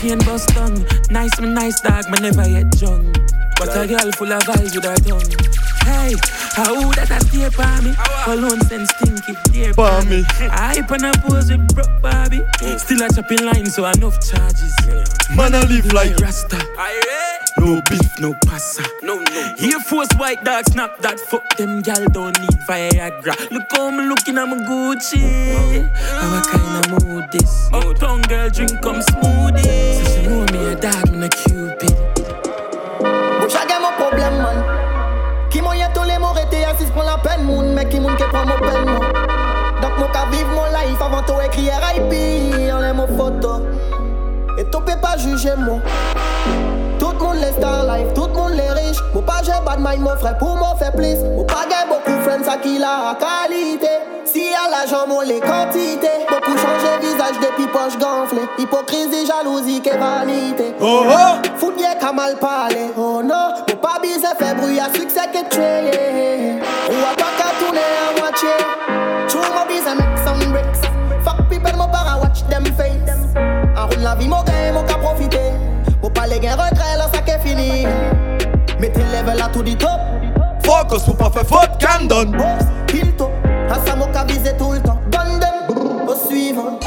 Chain 0.00 0.16
bust 0.20 0.48
tongue, 0.48 0.86
nice 1.10 1.38
me 1.38 1.48
nice 1.48 1.78
dog, 1.82 2.08
me 2.08 2.18
never 2.18 2.48
yet 2.48 2.70
drunk. 2.78 3.14
But 3.58 3.76
a 3.76 3.86
girl 3.86 4.10
full 4.12 4.32
of 4.32 4.42
vibes 4.44 4.74
with 4.74 4.84
her 4.88 4.96
tongue. 5.04 5.20
Hey, 5.84 6.14
how 6.54 6.90
that 6.92 7.10
a 7.10 7.18
stay 7.26 7.48
for 7.50 7.82
me? 7.82 7.94
Cologne 8.24 8.60
sense 8.62 8.90
stinky, 8.90 9.34
dear 9.50 9.74
For 9.74 10.02
me. 10.04 10.24
I 10.50 10.78
and 10.78 11.06
I 11.06 11.12
pose 11.20 11.50
with 11.50 11.66
broke 11.74 12.02
Barbie. 12.02 12.42
Still 12.78 13.02
a 13.02 13.08
chopping 13.08 13.44
line, 13.44 13.66
so 13.66 13.86
enough 13.86 14.18
charges. 14.20 14.74
Man, 15.34 15.54
I 15.54 15.62
live 15.66 15.92
like 15.92 16.16
Rasta. 16.18 16.58
No 17.58 17.80
beef, 17.88 18.18
no 18.18 18.34
pasta. 18.46 18.82
No, 19.02 19.22
no. 19.22 19.54
Air 19.58 19.78
Force 19.80 20.08
white 20.16 20.42
dog, 20.44 20.64
snap 20.66 20.98
that. 21.00 21.20
Fuck 21.20 21.56
them, 21.56 21.80
gal 21.82 22.04
don't 22.06 22.38
need 22.40 22.50
Viagra. 22.68 23.50
Look 23.50 23.70
how 23.70 23.90
me 23.90 24.04
looking 24.08 24.38
at 24.38 24.46
my 24.46 24.56
Gucci. 24.56 25.88
How 25.94 26.42
kind 26.42 26.92
of 26.92 27.04
mood 27.04 27.30
this? 27.30 27.68
Uptown 27.72 28.22
girl 28.22 28.50
drink 28.50 28.80
come 28.82 29.00
smoothie. 29.00 30.04
So 30.04 30.20
she 30.20 30.26
know 30.26 30.44
me 30.52 30.72
a 30.72 30.74
dog, 30.76 31.12
me 31.12 31.26
a 31.26 31.28
cupid. 31.28 32.11
Peine 37.82 37.82
moun 37.82 37.82
Mais 37.82 37.90
ki 37.90 38.00
moun 38.00 38.16
ke 38.16 38.24
prend 38.30 38.46
mon 38.46 38.58
peine 38.58 38.84
moi. 38.84 39.06
Donc 39.80 39.98
mon 39.98 40.06
ka 40.08 40.26
vive 40.30 40.48
mon 40.48 40.64
life 40.66 41.00
avant 41.00 41.22
tout 41.22 41.40
écrire 41.44 41.74
RIP 41.82 42.72
En 42.72 42.80
les 42.80 42.92
mots 42.92 43.06
photo. 43.16 43.62
Et 44.58 44.64
tout 44.64 44.80
peut 44.80 45.00
pas 45.00 45.16
juger 45.16 45.54
moi. 45.58 45.78
Tout 46.98 47.10
le 47.10 47.18
monde 47.18 47.36
les 47.40 47.52
star 47.52 47.84
life, 47.84 48.12
tout 48.14 48.26
le 48.26 48.32
monde 48.34 48.52
les 48.52 48.70
riches. 48.70 49.02
Mon 49.14 49.22
pas 49.22 49.42
j'ai 49.44 49.52
bad 49.64 49.80
mind 49.80 50.00
mon 50.00 50.16
frère 50.16 50.38
pour 50.38 50.56
m'en 50.56 50.76
faire 50.76 50.92
plus. 50.92 51.18
Mon 51.36 51.44
pas 51.44 51.64
j'ai 51.68 51.88
beaucoup 51.88 52.20
friends 52.22 52.48
à 52.48 52.56
qui 52.58 52.78
la 52.78 53.16
qualité. 53.18 53.88
Si 54.24 54.42
à 54.54 54.70
l'argent 54.70 55.06
mon 55.08 55.20
les 55.20 55.40
quantités 55.40 56.08
Beaucoup 56.30 56.56
changé 56.56 56.86
visage 57.00 57.40
depuis 57.40 57.66
poche 57.66 57.98
gonflée 57.98 58.46
Hypocrisie, 58.56 59.26
jalousie 59.26 59.80
que 59.82 59.90
vanité. 59.90 60.74
Oh 60.80 61.04
oh. 61.08 61.48
Fout 61.56 61.76
bien 61.76 61.96
qu'à 61.96 62.12
mal 62.12 62.36
parler, 62.36 62.92
oh 62.96 63.20
non. 63.22 63.48
Mon 63.68 63.76
pas 63.76 63.98
bise 64.00 64.24
fait 64.38 64.54
bruit 64.54 64.78
à 64.78 64.84
succès 64.94 65.28
que 65.32 65.48
tuer 65.50 66.60
Ou 66.88 66.94
à 66.94 67.16
pas 67.16 67.31
moitié 68.42 68.64
True 69.28 69.40
mon 69.54 69.66
bise 69.66 69.94
make 69.94 70.18
some 70.18 70.52
bricks. 70.52 70.80
Fuck 71.24 71.48
people 71.48 71.72
mon 71.76 71.88
para 71.90 72.18
watch 72.20 72.42
them 72.48 72.64
face. 72.76 73.36
En 73.76 73.86
roule 73.86 74.02
la 74.02 74.14
vie 74.14 74.28
mon 74.28 74.42
gain 74.42 74.72
mon 74.72 74.84
qu'à 74.84 74.96
profiter 74.98 75.52
Mon 76.02 76.10
pas 76.10 76.26
les 76.26 76.40
gains 76.40 76.52
regret 76.52 76.96
là 76.96 77.08
ça 77.12 77.20
qu'est 77.22 77.38
fini. 77.38 77.86
Mettez 78.80 79.00
level 79.00 79.40
à 79.42 79.48
tout 79.48 79.62
dit 79.62 79.76
top. 79.76 80.00
Focus 80.64 81.04
pour 81.04 81.16
pas 81.16 81.30
faire 81.30 81.46
faute, 81.46 81.70
can 81.80 82.06
done. 82.06 82.32
Boss, 82.32 82.64
kill 82.86 83.12
top 83.16 83.30
À 83.70 83.74
ça 83.86 83.96
mon 83.96 84.06
qu'à 84.12 84.24
viser 84.24 84.56
tout 84.56 84.72
le 84.72 84.80
temps. 84.80 85.00
Donne 85.10 85.40
them 85.40 86.08
au 86.08 86.14
suivant. 86.14 86.78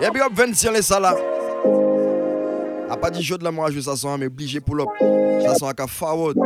Y'a 0.00 0.08
up 0.08 0.32
25 0.32 0.72
les 0.72 0.82
salas. 0.82 1.14
A 2.90 2.96
pas 2.96 3.10
dit 3.10 3.22
jeu 3.22 3.38
de 3.38 3.44
la 3.44 3.50
moi, 3.50 3.70
je 3.70 3.80
ça 3.80 3.96
sent, 3.96 4.16
mais 4.18 4.26
obligé 4.26 4.60
pull 4.60 4.82
up. 4.82 4.88
Ça 5.42 5.54
sent 5.54 5.64
à 5.78 5.86
forward. 5.86 6.36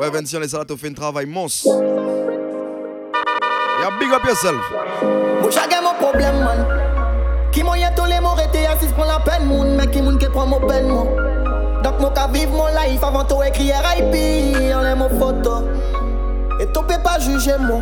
Ouais, 0.00 0.10
25 0.10 0.40
les 0.40 0.48
salas, 0.48 0.64
t'as 0.64 0.76
fait 0.76 0.88
un 0.88 0.92
travail 0.92 1.26
monstre. 1.26 1.68
Y'a 3.80 3.90
big 3.98 4.12
up 4.12 4.24
yourself. 4.24 4.62
Boucha 5.42 5.62
gen 5.68 5.82
mon 5.82 5.94
problème 5.94 6.38
man 6.44 6.66
Ki 7.52 7.62
moyen 7.62 7.90
tous 7.96 8.04
les 8.04 8.20
mots 8.20 8.34
rete 8.34 8.56
assis 8.66 8.92
pour 8.92 9.04
la 9.04 9.20
peine 9.20 9.46
moun 9.46 9.76
Mais 9.76 9.86
ki 9.86 10.02
moun 10.02 10.18
ke 10.18 10.26
prend 10.30 10.46
mon 10.46 10.60
peine 10.60 10.88
moi 10.88 11.06
Donc 11.84 12.00
mon 12.00 12.10
ka 12.10 12.26
vive 12.32 12.50
mon 12.50 12.66
life 12.66 13.02
avant 13.02 13.24
tout 13.24 13.40
écrire 13.42 13.76
RIP 13.76 14.74
En 14.74 14.82
les 14.82 14.94
mots 14.96 15.08
photo 15.18 15.64
Et 16.60 16.66
peut 16.66 17.02
pas 17.02 17.20
juger 17.20 17.56
moi 17.60 17.80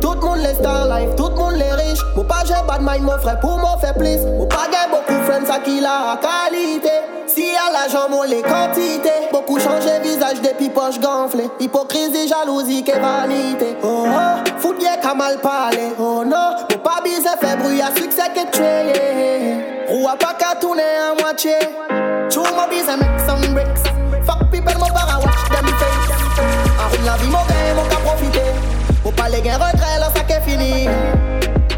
Tout 0.00 0.14
le 0.14 0.20
monde 0.20 0.38
les 0.38 0.54
star 0.54 0.86
life, 0.86 1.14
tout 1.16 1.28
le 1.28 1.34
monde 1.34 1.54
les 1.54 1.72
riches. 1.72 2.02
Mon 2.16 2.24
pas 2.24 2.44
j'ai 2.46 2.54
bad 2.66 2.80
mind, 2.80 3.02
mon 3.02 3.18
frère, 3.18 3.40
pour 3.40 3.58
m'en 3.58 3.76
faire 3.78 3.94
plus. 3.94 4.18
Mon 4.38 4.46
pas 4.46 4.68
j'ai 4.70 4.90
beaucoup 4.90 5.22
friends 5.24 5.50
à 5.52 5.58
qui 5.58 5.80
la 5.80 6.18
qualité. 6.22 6.97
L'argent, 7.78 8.08
les 8.26 8.42
quantités. 8.42 9.28
Beaucoup 9.30 9.58
changé 9.60 10.00
visage 10.02 10.40
depuis 10.42 10.68
poche 10.68 10.98
gonflées. 10.98 11.48
Hypocrisie, 11.60 12.26
jalousie, 12.26 12.82
que 12.82 12.92
vanité. 12.92 13.76
Oh 13.84 14.04
oh, 14.06 14.50
fout 14.58 14.76
qu'à 14.78 15.14
mal 15.14 15.38
parler. 15.38 15.92
Oh 15.98 16.24
non, 16.24 16.56
mon 16.70 16.78
pas 16.78 17.00
bise 17.04 17.28
fait 17.40 17.56
bruit 17.56 17.80
à 17.80 17.94
succès 17.94 18.30
que 18.34 18.50
tu 18.50 18.62
es. 18.62 19.86
Roue 19.88 20.08
pas 20.18 20.34
qu'à 20.34 20.56
tourner 20.60 20.82
à 20.82 21.22
moitié. 21.22 21.58
True, 22.30 22.42
my 22.42 22.68
bise 22.68 22.88
make 22.96 23.20
some 23.26 23.54
bricks. 23.54 23.84
Fuck 24.26 24.50
people, 24.50 24.74
mon 24.74 24.88
para 24.88 25.18
watch 25.18 25.48
them 25.50 25.66
face. 25.78 26.10
En 26.80 27.06
la 27.06 27.16
vie, 27.16 27.28
mon 27.28 27.44
gain, 27.44 27.74
mon 27.76 27.84
qu'à 27.84 27.96
profiter. 27.96 28.40
Faut 29.04 29.12
pas 29.12 29.28
les 29.28 29.40
gains 29.40 29.54
retrait, 29.54 30.00
là, 30.00 30.08
ça 30.14 30.22
qu'est 30.24 30.40
fini. 30.40 30.88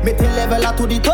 Mettez 0.03 0.25
level 0.25 0.65
à 0.65 0.73
tout 0.73 0.87
dit 0.87 1.01
top. 1.01 1.13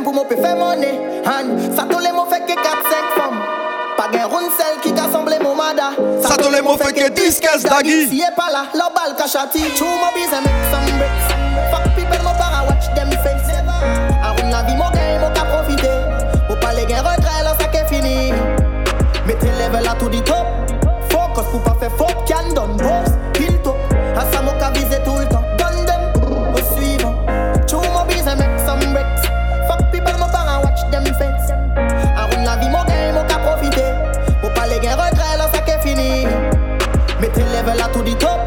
Système 0.00 0.04
pour 0.04 0.12
moi 0.14 0.24
faire 0.28 0.56
monnaie. 0.56 0.98
Han, 1.24 1.74
ça 1.76 1.84
tous 1.90 1.98
les 1.98 2.12
mots 2.12 2.26
fait 2.30 2.40
que 2.40 2.52
4-5 2.52 2.58
femmes. 3.16 3.40
Pas 3.96 4.08
gain 4.12 4.28
celle 4.58 4.80
qui 4.80 4.92
t'a 4.92 5.10
semblé 5.10 5.36
mon 5.42 5.54
mada. 5.54 5.90
Ça 6.22 6.36
tous 6.36 6.50
les 6.50 6.62
mots 6.62 6.76
fait 6.76 6.92
que 6.92 7.08
10 7.08 7.40
15 7.40 7.62
daggy. 7.64 8.08
Si 8.08 8.20
est 8.20 8.34
pas 8.36 8.50
là, 8.50 8.64
la 8.74 8.90
balle 8.94 9.16
cachati. 9.16 9.62
True, 9.76 9.86
my 9.86 10.10
business 10.14 10.42
make 10.44 10.54
some 10.70 10.98
bricks. 10.98 11.70
Fuck 11.70 11.94
people, 11.94 12.24
mon 12.24 12.34
para 12.34 12.64
watch 12.66 12.69
Mettez 37.80 37.82
level 37.82 37.82
à 37.82 37.88
tout 37.88 38.02
dit 38.02 38.16
top. 38.16 38.40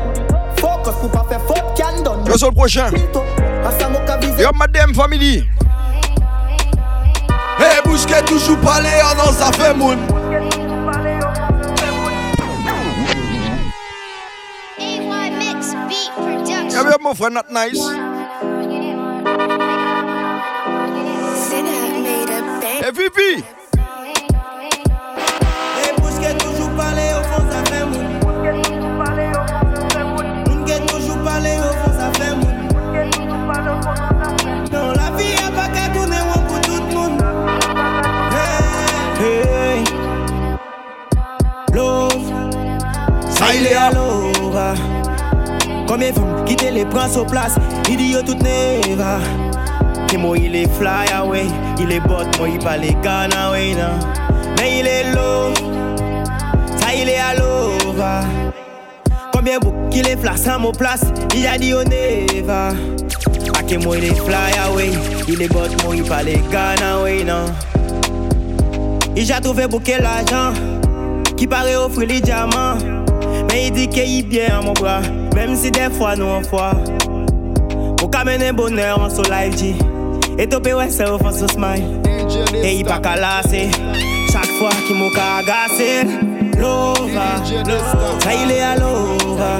Focus 0.57 0.93
pour 1.01 1.11
pas 1.11 1.25
faire 1.27 1.41
faute, 1.41 1.63
can 1.75 2.03
done. 2.03 2.23
Je 2.27 2.37
suis 2.37 2.45
le 2.45 2.51
prochain. 2.53 2.89
À 3.65 3.71
ça, 3.71 3.89
mon 3.89 3.99
qu'à 4.05 4.17
viser. 4.17 4.43
Yo, 4.43 4.49
madame 4.53 4.93
family. 4.93 5.45
Hey, 7.59 7.81
Bousquet, 7.85 8.23
toujours 8.25 8.57
parler, 8.59 8.89
oh 9.03 9.15
non, 9.17 9.31
ça 9.31 9.51
fait 9.51 9.73
moun. 9.73 9.99
Yeah, 16.69 16.81
yeah, 16.81 16.97
mon 17.01 17.13
frère, 17.13 17.31
not 17.31 17.51
nice. 17.51 17.79
Hey, 22.81 22.91
Vivi. 22.91 23.43
L'ova. 43.93 44.73
Combien 45.87 46.09
de 46.11 46.15
femmes 46.15 46.45
quitter 46.45 46.71
les 46.71 46.85
princes 46.85 47.17
aux 47.17 47.25
places, 47.25 47.55
idiot 47.89 48.21
tout 48.25 48.35
neva. 48.35 49.19
Et 50.13 50.17
moi 50.17 50.37
il 50.37 50.55
est 50.55 50.71
fly 50.73 51.11
away, 51.15 51.45
il 51.79 51.91
est 51.91 51.99
bot, 51.99 52.23
moi 52.37 52.47
il 52.47 52.59
pas 52.59 52.77
les 52.77 52.95
Ghana 53.01 53.49
non. 53.49 53.99
Mais 54.57 54.79
il 54.79 54.87
est 54.87 55.11
low, 55.13 55.53
ça 56.77 56.93
il 56.95 57.09
est 57.09 57.17
à. 57.17 57.33
Combien 59.31 59.59
de 59.59 59.65
boucs 59.65 59.89
qu'il 59.89 60.07
est 60.07 60.17
flash 60.17 60.47
à 60.47 60.57
mon 60.57 60.71
place, 60.71 61.05
il 61.35 61.47
a 61.47 61.57
dit 61.57 61.73
on 61.73 61.83
neva. 61.83 62.69
A 63.57 63.63
que 63.63 63.83
moi 63.83 63.97
il 63.97 64.05
est 64.05 64.15
fly 64.15 64.53
away, 64.67 64.91
il 65.27 65.41
est 65.41 65.47
bot, 65.47 65.67
moi 65.83 65.95
il 65.95 66.03
pas 66.03 66.23
les 66.23 66.41
Ghana 66.51 66.99
away 66.99 67.23
non. 67.23 67.45
Il 69.15 69.31
a 69.31 69.39
trouvé 69.39 69.67
bouquet 69.67 69.99
l'argent, 69.99 70.53
qui 71.37 71.47
paraît 71.47 71.75
offrir 71.75 72.07
les 72.07 72.21
diamants. 72.21 73.02
Mais 73.53 73.67
il 73.67 73.71
dit 73.71 73.87
qu'il 73.87 74.19
est 74.19 74.23
bien 74.23 74.57
à 74.59 74.61
mon 74.63 74.73
bras, 74.73 75.01
même 75.35 75.55
si 75.55 75.69
des 75.69 75.91
fois 75.91 76.15
nous 76.15 76.25
en 76.25 76.41
foi. 76.41 76.71
Pour 77.97 78.09
qu'amener 78.09 78.51
bonheur 78.51 78.99
en 78.99 79.11
son 79.11 79.21
live 79.21 79.55
G. 79.55 79.75
Et 80.39 80.47
topé 80.47 80.73
ouais 80.73 80.89
c'est 80.89 81.07
au 81.07 81.19
fond 81.19 81.31
son 81.31 81.47
smile. 81.47 82.01
Et 82.63 82.77
il 82.77 82.83
pas 82.83 82.97
qu'à 82.97 83.15
lasser. 83.15 83.69
Chaque 84.31 84.47
fois 84.57 84.71
qu'il 84.87 84.95
m'a 84.95 85.05
agacer. 85.37 86.07
Lova, 86.57 87.43
ça 88.23 88.33
il 88.33 88.51
est 88.51 88.61
à 88.61 88.75
l'ova. 88.75 89.59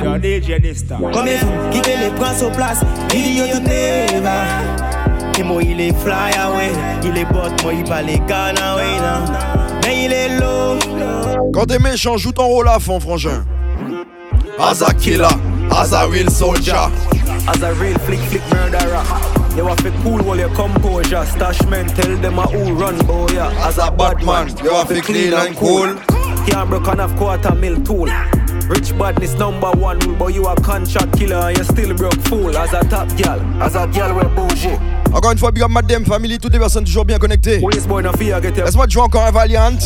Combien 1.14 1.38
qui 1.72 1.82
te 1.82 1.90
les 1.90 2.10
prend 2.16 2.34
sur 2.34 2.52
place, 2.52 2.82
il 3.14 3.22
dit 3.22 3.38
yo 3.38 3.46
tout 3.46 3.62
neva. 3.62 4.32
Et 5.38 5.44
moi 5.44 5.62
il 5.62 5.80
est 5.80 5.96
fly 6.00 6.34
away, 6.44 6.72
il 7.04 7.16
est 7.16 7.26
bot, 7.26 7.50
moi 7.62 7.74
il 7.74 7.84
pas 7.84 8.02
les 8.02 8.18
Ghana 8.18 8.74
away 8.74 8.98
non. 8.98 9.34
Mais 9.84 10.06
il 10.06 10.12
est 10.12 10.40
low. 10.40 10.80
Quand 11.54 11.66
t'es 11.66 11.78
méchant, 11.78 12.18
joue 12.18 12.32
ton 12.32 12.48
rôle 12.48 12.68
à 12.68 12.80
fond, 12.80 13.00
frangin. 13.00 13.44
As 14.60 14.82
a 14.82 14.94
killer, 14.94 15.28
as 15.72 15.94
a 15.94 16.08
real 16.10 16.30
soldier. 16.30 16.74
As 17.48 17.62
a 17.62 17.74
real 17.76 17.98
flick 18.00 18.20
flick 18.20 18.42
murderer. 18.52 19.04
You 19.56 19.66
have 19.66 19.78
to 19.84 19.92
cool 20.02 20.22
while 20.24 20.38
your 20.38 20.54
composure. 20.56 21.26
Stash 21.26 21.62
men 21.68 21.88
tell 21.88 22.16
them 22.18 22.40
a 22.40 22.48
who 22.48 22.74
run, 22.74 22.98
boy. 23.06 23.28
Yeah. 23.34 23.68
As 23.68 23.78
a 23.78 23.92
bad 23.92 24.24
man, 24.24 24.56
you 24.64 24.72
have 24.72 24.88
to 24.90 25.02
clean 25.02 25.34
and 25.34 25.56
cool. 25.56 25.96
Can't 26.46 26.70
broke 26.70 26.88
enough 26.88 27.16
quarter 27.18 27.56
mil 27.56 27.82
tool. 27.84 28.08
Rich 28.68 28.98
badness 28.98 29.34
number 29.36 29.72
one, 29.72 30.00
but 30.18 30.34
you 30.34 30.46
a 30.48 30.56
contract 30.62 31.18
killer 31.18 31.36
and 31.36 31.58
you 31.58 31.64
still 31.64 31.96
broke 31.96 32.20
fool. 32.22 32.56
As 32.58 32.74
a 32.74 32.82
top 32.88 33.10
girl, 33.18 33.40
as 33.62 33.76
a 33.76 33.88
girl 33.88 34.16
with 34.16 34.36
bougie. 34.36 34.78
Encore 35.14 35.32
une 35.32 35.38
fois, 35.38 35.52
big 35.52 35.64
up 35.64 35.72
madame, 35.72 36.06
family, 36.06 36.40
toutes 36.40 36.54
les 36.54 36.60
personnes 36.60 36.86
toujours 36.86 37.06
bien 37.06 37.20
connectées. 37.20 37.60
Laisse-moi 37.60 38.88
te 38.88 38.92
jouer 38.92 39.04
encore 39.04 39.24
un 39.24 39.32
Valiant. 39.32 39.78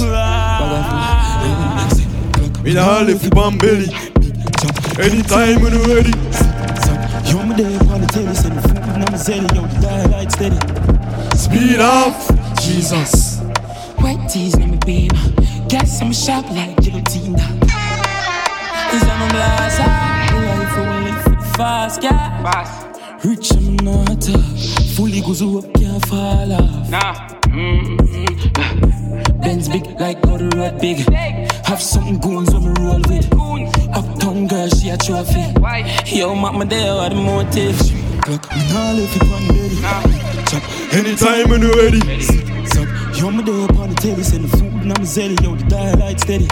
In 2.66 2.78
all 2.78 3.10
if 3.10 3.24
you 3.24 3.30
bomb 3.30 3.58
belly. 3.58 3.90
Anytime 5.00 5.62
when 5.62 5.74
you're 5.74 5.96
ready. 5.96 6.10
Yo, 7.30 7.44
me 7.46 7.54
there 7.54 7.80
on 7.94 8.02
the 8.02 8.08
telly, 8.12 8.34
send 8.34 8.58
the 8.58 8.62
food 8.68 8.78
and 8.78 9.04
I'm 9.04 9.14
zelly, 9.14 9.54
yo, 9.54 9.62
the 9.68 9.78
dial 9.80 10.30
steady. 10.32 10.58
Speed 11.38 11.80
up, 11.80 12.16
Jesus. 12.60 13.38
White 14.02 14.28
tees, 14.28 14.56
let 14.56 14.68
me 14.68 14.78
be 14.88 15.10
Gas, 15.70 16.02
I'm 16.02 16.12
sharp 16.12 16.50
like 16.50 16.76
guillotine. 16.82 17.36
Is 17.36 19.04
I'm 19.04 19.22
a 19.22 19.30
blast, 19.30 19.80
life 19.80 20.78
away 20.78 21.12
fast, 21.56 22.02
yeah. 22.02 22.42
Fast. 22.42 23.24
Rich, 23.24 23.52
I'm 23.52 23.76
not 23.76 24.28
uh, 24.28 24.38
fully 24.96 25.22
goes 25.22 25.44
up, 25.44 25.72
can't 25.76 26.04
fall 26.08 26.52
off. 26.54 26.90
Nah. 26.90 27.14
Mm-hmm. 27.54 29.42
Benz 29.42 29.70
big 29.70 29.86
like 30.00 30.26
how 30.26 30.38
the 30.38 30.50
road 30.56 30.82
big. 30.82 30.98
Have 31.68 31.82
something 31.84 32.18
goons 32.18 32.52
when 32.52 32.74
me 32.74 32.74
roll 32.80 33.02
with. 33.08 33.28
Uptown 34.38 34.48
girl, 34.48 34.70
she 34.70 34.90
a 34.90 34.98
trophy. 34.98 35.46
Yo, 36.16 36.36
mama 36.36 36.66
there, 36.66 36.94
what 36.94 37.10
the 37.10 37.16
motive? 37.16 37.76
Clock, 38.22 38.48
me 38.52 38.58
nah 38.70 38.92
left 38.92 39.16
it 39.16 39.24
on 39.34 39.48
belly. 39.48 39.76
Chop, 40.46 40.64
anytime 40.94 41.50
when 41.50 41.62
you're 41.62 41.76
ready. 41.76 42.00
Suck, 42.68 42.88
yo, 43.18 43.32
me 43.32 43.42
there 43.44 43.66
upon 43.66 43.90
the 43.90 43.96
telly, 43.96 44.22
send 44.24 44.44
the 44.44 44.50
food 44.58 44.74
and 44.74 44.92
I'm 44.94 45.04
zelly, 45.04 45.42
yo, 45.42 45.56
the 45.56 45.64
dial 45.66 45.98
light 45.98 46.20
steady. 46.20 46.48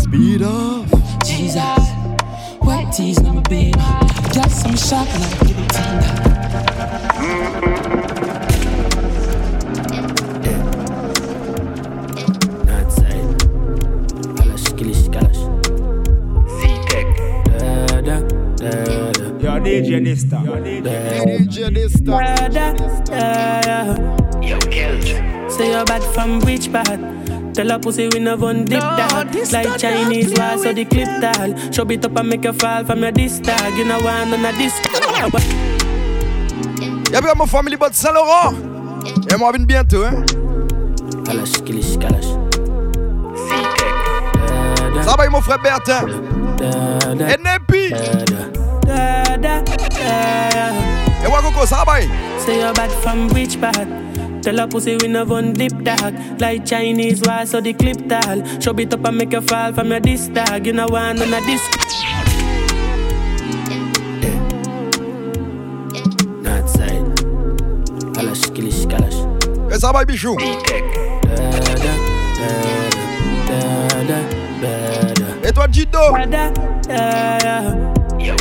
Speed 0.00 0.42
up. 0.42 0.86
Jesus, 1.26 1.90
white 2.60 2.90
tees, 2.92 3.20
let 3.20 3.34
me 3.34 3.42
be. 3.48 3.72
Gas, 4.32 4.64
I'm 4.64 4.76
sharp 4.76 5.08
like 5.20 5.38
guillotine. 5.40 6.02
DJ 19.72 20.04
Dysta. 20.04 20.38
DJ 20.38 21.70
Dysta. 21.72 22.12
Yo, 24.42 24.58
Kelt. 24.68 25.50
Say 25.50 25.70
you're 25.70 25.84
bad 25.86 26.02
from 26.12 26.40
which 26.40 26.70
part? 26.70 27.00
Tell 27.54 27.70
a 27.70 27.78
pussy 27.78 28.08
we 28.12 28.18
no 28.18 28.36
one 28.36 28.64
dip 28.66 28.80
that 28.80 29.50
Like 29.52 29.78
Chinese 29.78 30.32
war 30.38 30.58
so 30.58 30.72
the 30.72 30.84
clip 30.84 31.08
tall 31.20 31.54
Show 31.70 31.90
it 31.90 32.04
up 32.04 32.16
and 32.18 32.28
make 32.28 32.44
you 32.44 32.52
fall 32.52 32.84
from 32.84 33.02
your 33.02 33.12
disc 33.12 33.42
tag 33.42 33.76
You 33.78 33.84
know 33.84 33.98
on 34.06 34.30
disc 34.58 34.82
Y'a 37.12 37.20
bien 37.20 37.34
mon 37.36 37.46
family 37.46 37.76
bot 37.76 37.92
Saint-Laurent. 37.92 38.54
Et 39.30 39.36
moi, 39.36 39.52
vient 39.52 39.66
bientôt, 39.66 40.04
hein. 40.04 40.24
Kalash, 41.24 41.62
kilish, 41.62 41.98
kalash 41.98 42.24
Ça 45.04 45.14
va, 45.18 45.28
mon 45.28 45.40
frère 45.42 45.58
Bertin? 45.62 46.06
Et 47.28 47.36
Nepi? 47.38 48.61
Et 51.24 51.28
Wakoko, 51.28 51.66
ça 51.66 51.84
va. 51.86 52.00
Say 52.38 52.58
you're 52.58 52.72
bad 52.72 52.90
from 52.90 53.28
which 53.28 53.60
part? 53.60 53.86
Tell 54.42 54.58
a 54.58 54.66
pussy 54.66 54.96
we 55.00 55.06
no 55.08 55.24
one 55.24 55.52
dip 55.52 55.72
dog. 55.84 56.14
Like 56.40 56.66
Chinese 56.66 57.22
war 57.24 57.46
so 57.46 57.60
the 57.60 57.72
clip 57.74 58.08
tall. 58.08 58.42
Show 58.60 58.76
it 58.78 58.92
up 58.92 59.04
and 59.04 59.18
make 59.18 59.32
you 59.32 59.40
fall 59.40 59.72
from 59.72 59.90
your 59.90 60.00
disc 60.00 60.32
tag 60.32 60.66
You 60.66 60.72
know 60.72 60.86
one 60.88 61.22
on 61.22 61.32
a 61.32 61.40
disc 61.46 61.70
North 66.42 66.68
side 66.68 67.06
Kalash, 68.14 68.50
kilish, 68.52 68.86
kalash. 68.88 69.72
Et 69.72 69.78
ça 69.78 69.92
va, 69.92 70.04
bichou. 70.04 70.36
Et 75.44 75.52
toi, 75.52 75.66
Jido. 75.70 75.98
Yo. 78.22 78.36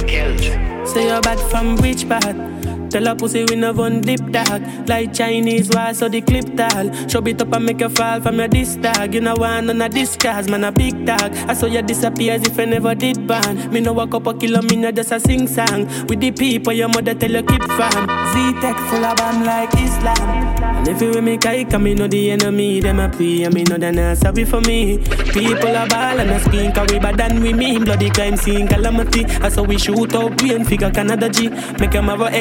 Say 0.85 1.07
you're 1.07 1.21
bad 1.21 1.39
from 1.49 1.75
which 1.77 2.07
part? 2.07 2.60
Tell 2.91 3.07
a 3.07 3.15
pussy 3.15 3.45
we 3.45 3.55
no 3.55 3.71
one 3.71 4.01
dip 4.01 4.19
dog. 4.31 4.61
Like 4.85 5.13
Chinese 5.13 5.69
war 5.73 5.93
so 5.93 6.09
the 6.09 6.19
clip 6.19 6.57
tall. 6.57 6.91
Show 7.07 7.25
it 7.25 7.41
up 7.41 7.53
and 7.53 7.65
make 7.65 7.79
you 7.79 7.87
fall 7.87 8.19
from 8.19 8.39
your 8.39 8.49
disc 8.49 8.81
tag 8.81 9.13
You 9.13 9.21
know 9.21 9.35
one 9.35 9.69
on 9.69 9.81
a 9.81 9.87
disc 9.87 10.19
cause 10.19 10.49
man 10.49 10.65
a 10.65 10.73
big 10.73 11.05
dog. 11.05 11.33
I 11.47 11.53
saw 11.53 11.67
you 11.67 11.81
disappear 11.81 12.33
as 12.33 12.45
if 12.45 12.59
I 12.59 12.65
never 12.65 12.93
did 12.93 13.25
ban 13.25 13.71
Me 13.71 13.79
up 13.87 14.27
a 14.27 14.33
kilo, 14.33 14.61
me 14.63 14.75
no 14.75 14.91
just 14.91 15.13
a 15.13 15.21
sing 15.21 15.47
song. 15.47 15.85
With 16.07 16.19
the 16.19 16.31
people 16.31 16.73
your 16.73 16.89
mother 16.89 17.13
tell 17.13 17.31
you 17.31 17.43
keep 17.43 17.63
from 17.63 18.07
Z-Tech 18.33 18.75
full 18.89 19.05
of 19.05 19.15
bomb 19.15 19.45
like 19.45 19.73
Islam. 19.75 20.61
And 20.81 20.87
if 20.87 21.01
you 21.01 21.11
with 21.11 21.23
me 21.23 21.37
kike, 21.37 21.79
me 21.81 21.93
know 21.93 22.07
the 22.07 22.31
enemy 22.31 22.79
Them 22.79 22.99
a 22.99 23.07
pray 23.07 23.43
and 23.43 23.53
me 23.53 23.63
know 23.63 23.77
they 23.77 23.91
not 23.91 24.17
sorry 24.17 24.43
for 24.43 24.59
me. 24.61 24.97
People 25.31 25.77
are 25.77 25.87
ball 25.87 26.19
and 26.19 26.31
a 26.31 26.39
skin 26.39 26.71
Cause 26.73 26.91
we 26.91 26.99
bad 26.99 27.17
than 27.17 27.39
we 27.41 27.53
mean. 27.53 27.85
Bloody 27.85 28.09
crime 28.09 28.35
scene 28.35 28.67
calamity. 28.67 29.23
I 29.25 29.49
saw 29.49 29.63
we 29.63 29.77
shoot 29.77 30.13
out 30.15 30.37
brain 30.37 30.65
figure 30.65 30.91
Canada 30.91 31.29
G. 31.29 31.49
Make 31.79 31.91
them 31.91 32.05
have 32.05 32.21
a 32.21 32.31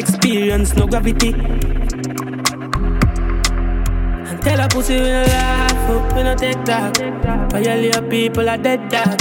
experience, 0.40 0.74
no 0.74 0.86
gravity. 0.86 1.32
And 4.28 4.40
Tell 4.42 4.60
a 4.60 4.68
pussy 4.68 4.94
we 4.94 5.00
no 5.00 5.22
laugh, 5.22 5.72
oh, 5.90 6.16
we 6.16 6.22
no 6.22 6.34
take 6.34 6.64
talk 6.64 6.96
Violate 7.50 8.08
people 8.08 8.48
are 8.48 8.56
dead 8.56 8.88
dog? 8.88 9.20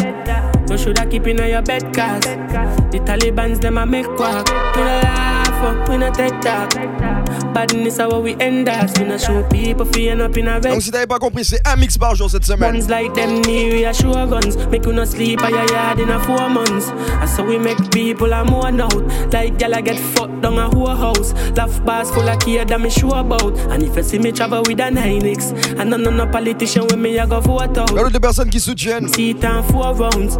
You 0.70 0.78
shoulda 0.78 1.06
keep 1.08 1.28
in 1.28 1.38
your 1.38 1.62
bed 1.62 1.94
cause 1.94 2.24
The 2.24 3.02
Taliban's 3.06 3.60
them 3.60 3.78
a 3.78 3.86
make 3.86 4.08
quack. 4.16 4.48
We 4.76 4.82
no 4.82 5.02
laugh, 5.04 5.88
oh, 5.90 5.92
we 5.92 5.98
no 5.98 6.12
take 6.12 6.40
talk 6.42 7.09
Badness 7.54 7.98
how 7.98 8.20
we 8.20 8.36
end 8.40 8.70
us 8.70 8.98
We 9.00 9.06
no 9.06 9.18
show 9.18 9.44
people 9.50 9.86
feeling 9.86 10.22
up 10.22 10.38
in 10.38 10.48
a 10.48 10.60
red. 10.60 10.72
Donc 10.72 10.82
si 10.82 10.92
t'avais 10.92 11.08
pas 11.08 11.20
compris, 11.20 11.46
c'est 11.46 11.60
un 11.68 11.76
mix 11.76 11.98
par 11.98 12.16
jour 12.16 12.30
cette 12.30 12.46
semaine. 12.46 12.74
Guns 12.74 12.88
like 12.90 13.14
them 13.14 13.42
near 13.42 13.74
we 13.74 13.86
assure 13.86 14.28
guns. 14.28 14.58
Make 14.72 14.86
you 14.86 14.94
no 14.94 15.06
sleep 15.06 15.42
at 15.44 15.50
your 15.50 15.70
yard 15.72 16.00
in 16.00 16.10
a 16.10 16.20
four 16.20 16.50
months. 16.50 16.90
And 17.22 17.30
so 17.30 17.44
we 17.44 17.58
make 17.58 17.78
people 17.92 18.32
a 18.34 18.44
mourn 18.44 18.82
out. 18.82 18.94
Like 19.34 19.58
gal 19.58 19.76
I 19.76 19.82
get 19.82 20.00
fucked 20.00 20.42
down 20.42 20.58
a 20.58 20.70
whole 20.70 20.96
house. 20.96 21.34
Laugh 21.56 21.84
bars 21.86 22.12
full 22.12 22.28
of 22.28 22.40
kid 22.40 22.70
that 22.70 22.80
me 22.80 22.90
sure 22.90 23.18
about. 23.18 23.58
And 23.72 23.84
if 23.84 23.96
you 23.96 24.04
see 24.04 24.20
me 24.20 24.32
travel 24.32 24.64
with 24.68 24.80
an 24.80 24.96
Hynix 24.96 25.52
And 25.80 25.90
none 25.90 26.06
of 26.06 26.14
no 26.14 26.28
politician 26.28 26.84
with 26.84 26.98
me 26.98 27.20
I 27.20 27.26
go 27.26 27.40
vote 27.40 27.78
out. 27.78 27.92
Y'a 27.92 28.10
de 28.10 28.20
personnes 28.20 28.50
qui 28.50 28.60
soutiennent. 28.60 29.10
See 29.16 29.32
it 29.32 29.42
four 29.72 29.94
rounds 29.96 30.38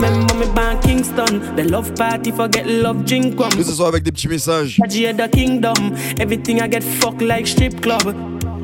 Remember 0.00 0.34
me 0.34 0.46
ban 0.54 0.78
Kingston 0.80 1.40
The 1.56 1.64
love 1.64 1.94
party 1.94 2.32
forget 2.32 2.66
love 2.66 3.04
drink 3.04 3.38
rum 3.38 3.50
Que 3.50 3.62
ce 3.62 3.72
soit 3.72 3.88
avec 3.88 4.02
des 4.02 4.12
petits 4.12 4.28
messages. 4.28 4.78
The 4.88 5.30
kingdom 5.30 5.94
Everything 6.18 6.62
I 6.62 6.68
get 6.68 6.82
fucked 6.82 7.20
like 7.20 7.46
strip 7.46 7.80
club 7.82 8.14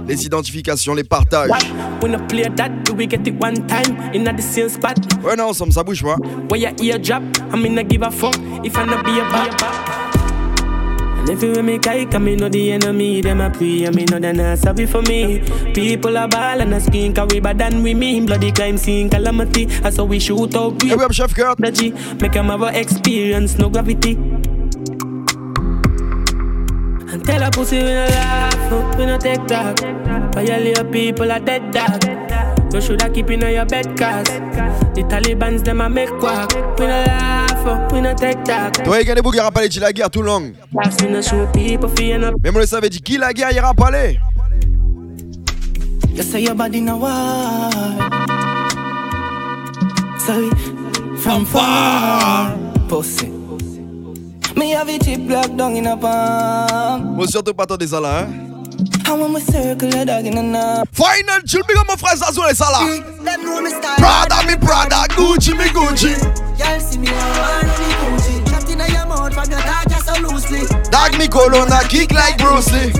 Les 0.08 0.24
identifications, 0.24 0.94
les 0.94 1.02
partages. 1.02 1.50
We 2.00 2.08
no 2.08 2.18
play 2.28 2.48
that, 2.56 2.84
do 2.84 2.94
we 2.94 3.08
get 3.08 3.26
it 3.26 3.34
one 3.42 3.66
time 3.66 4.14
in 4.14 4.22
the 4.22 4.40
same 4.40 4.68
spot? 4.68 4.96
Ouais, 5.24 5.34
non, 5.34 5.48
ensemble, 5.48 5.72
ça 5.72 5.82
bouge 5.82 6.04
pas. 6.04 6.16
Where 6.48 6.60
your 6.60 6.70
ear 6.80 7.00
drop, 7.00 7.24
I 7.52 7.56
mean, 7.56 7.76
I 7.76 7.82
give 7.82 8.02
a 8.02 8.10
fuck 8.12 8.36
if 8.62 8.78
I 8.78 8.84
not 8.84 9.04
be 9.04 9.18
a 9.18 9.24
bad. 9.32 9.95
And 11.26 11.34
if 11.34 11.42
you 11.42 11.50
with 11.50 11.64
me 11.64 11.76
kike, 11.78 12.14
I 12.14 12.18
mean, 12.18 12.38
know 12.38 12.48
the 12.48 12.70
enemy, 12.70 13.20
them 13.20 13.40
a 13.40 13.50
pray, 13.50 13.84
I 13.84 13.90
mean, 13.90 14.06
know 14.06 14.20
they 14.20 14.32
not 14.32 14.58
sorry 14.58 14.86
for 14.86 15.02
me. 15.02 15.40
People 15.74 16.16
are 16.16 16.28
ball 16.28 16.60
and 16.60 16.72
a 16.72 16.78
skin, 16.80 17.12
cause 17.12 17.26
we 17.32 17.40
bad 17.40 17.58
than 17.58 17.82
we 17.82 17.94
mean. 17.94 18.26
Bloody 18.26 18.52
crime 18.52 18.78
scene, 18.78 19.10
calamity, 19.10 19.64
that's 19.64 19.96
how 19.96 20.04
we 20.04 20.20
shoot 20.20 20.54
out. 20.54 20.80
Hey, 20.80 20.94
we 20.94 21.02
have 21.02 21.12
Chef 21.12 21.34
Kurt. 21.34 21.58
The 21.58 21.72
G, 21.72 21.90
make 22.20 22.30
them 22.30 22.46
have 22.46 22.62
a 22.62 22.78
experience, 22.78 23.58
no 23.58 23.68
gravity. 23.68 24.14
And 27.10 27.24
tell 27.24 27.42
a 27.42 27.50
pussy 27.50 27.78
we 27.78 27.88
no 27.88 28.06
laugh, 28.06 28.96
we 28.96 29.06
no 29.06 29.18
take 29.18 29.44
talk. 29.48 29.80
Violate 30.32 30.92
people 30.92 31.32
are 31.32 31.40
dead 31.40 31.72
dog. 31.72 32.04
You 32.72 32.80
shoulda 32.80 33.10
keep 33.10 33.30
in 33.30 33.40
your 33.40 33.64
bed 33.64 33.86
cause 33.98 34.26
The 34.94 35.02
Taliban's 35.08 35.64
them 35.64 35.80
a 35.80 35.88
make 35.90 36.10
quack. 36.20 36.54
We 36.78 36.86
no 36.86 37.02
laugh, 37.02 37.45
oh, 37.66 37.94
we 37.94 38.00
no 38.00 38.14
take 38.14 38.42
talk. 38.44 38.82
Toi, 38.84 39.00
il 39.00 39.08
y 39.08 39.10
a 39.10 39.14
des 39.14 39.22
bougs 39.22 39.34
qui 39.34 39.40
rappellent 39.40 39.68
la 39.80 39.92
guerre 39.92 40.10
tout 40.10 40.22
long. 40.22 40.52
Pass 40.74 40.96
we 41.02 41.10
no 41.10 41.20
show 41.20 41.46
people 41.52 41.88
feeling 41.96 42.24
up. 42.24 42.34
Même 42.42 42.56
on 42.56 42.60
le 42.60 42.66
savait, 42.66 42.88
dit 42.88 43.00
qui 43.00 43.18
la 43.18 43.32
guerre, 43.32 43.50
il 43.52 43.60
rappelait. 43.60 44.18
You 46.14 46.22
say 46.22 46.42
your 46.42 46.54
body 46.54 46.80
no 46.80 46.96
war. 46.96 47.70
Sorry, 50.18 50.50
from 51.18 51.44
far. 51.44 52.54
Pussy. 52.88 53.30
Me 54.56 54.70
have 54.70 54.88
a 54.88 54.98
chip 54.98 55.26
block 55.26 55.54
down 55.54 55.76
in 55.76 55.86
a 55.86 55.96
palm. 55.96 57.16
Faut 57.18 57.26
surtout 57.26 57.52
pas 57.52 57.64
attendre 57.64 57.86
ça 57.86 58.00
là, 58.00 58.20
hein. 58.20 58.28
I 59.06 59.12
want 59.12 59.28
me 59.28 59.40
circle 59.40 59.94
a 59.94 60.04
dog 60.04 60.26
in 60.26 60.38
a 60.38 60.42
knob. 60.42 60.88
Final 60.92 61.42
chill, 61.44 61.62
big 61.68 61.76
up 61.76 61.86
mon 61.88 61.96
frère 61.96 62.16
Zazou 62.16 62.42
et 62.50 62.54
ça 62.54 62.70
là. 62.72 62.78
Them 63.24 63.42
know 63.42 63.60
me 63.60 63.68
style. 63.68 63.96
Prada, 63.98 64.42
me 64.46 64.56
Prada, 64.56 65.06
Gucci, 65.14 65.52
me 65.52 65.68
Gucci. 65.72 66.45
Y'all 66.66 66.80
see 66.80 66.98
me 66.98 67.08
on 67.08 67.66
me 67.78 67.88
Gucci. 68.02 68.48
Shot 68.50 68.68
your 68.68 69.06
mouth 69.06 69.32
from 69.32 69.50
your 69.50 69.60
dog 69.60 69.88
just 69.88 70.06
so 70.06 70.14
loosely. 70.20 70.66
Dog 70.90 71.16
me 71.18 71.28
colonna 71.28 71.80
kick 71.88 72.10
like 72.12 72.38
Bruce 72.38 72.72
Lee. 72.72 72.92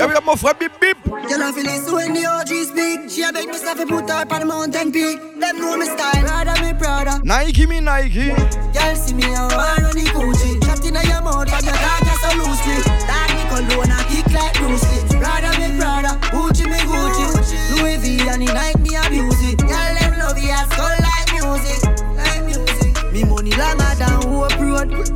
Robe 0.00 0.10
in 0.10 0.16
a 0.16 0.20
Y'a 0.20 0.20
big 0.20 0.26
mon 0.26 0.36
frère 0.36 0.54
Bip 0.58 0.72
Bip. 0.80 0.98
Girl 1.04 1.42
I 1.42 1.52
feel 1.52 1.66
it 1.66 1.82
so 1.84 1.94
when 1.94 2.14
the 2.14 2.26
OG 2.26 2.48
speak. 2.48 3.10
She 3.10 3.22
a 3.22 3.32
beg 3.32 3.48
me 3.48 3.54
stuff 3.54 3.78
to 3.78 3.86
put 3.86 4.08
her 4.08 4.22
up 4.22 4.32
on 4.32 4.40
the 4.40 4.46
mountain 4.46 4.92
peak. 4.92 5.18
Them 5.38 5.58
know 5.60 5.76
me 5.76 5.86
style. 5.86 6.22
Prada 6.24 6.54
me 6.62 6.72
Prada. 6.78 7.20
Nike, 7.24 7.66
me 7.66 7.80
Nike. 7.80 8.32
Y'all 8.74 8.94
see 8.96 9.14
me 9.14 9.24
a 9.24 9.48
war 9.52 9.76
on 9.84 9.94
the 9.94 10.04
Gucci. 10.14 10.62
Shot 10.64 10.84
in 10.84 10.94
your 10.94 11.22
mouth 11.22 11.48
from 11.48 11.64
your 11.64 11.74
dog 11.74 12.00
just 12.04 12.20
so 12.20 12.30
loosely. 12.38 12.78
Dog 13.06 13.28
me 13.34 13.42
cologne 13.50 13.99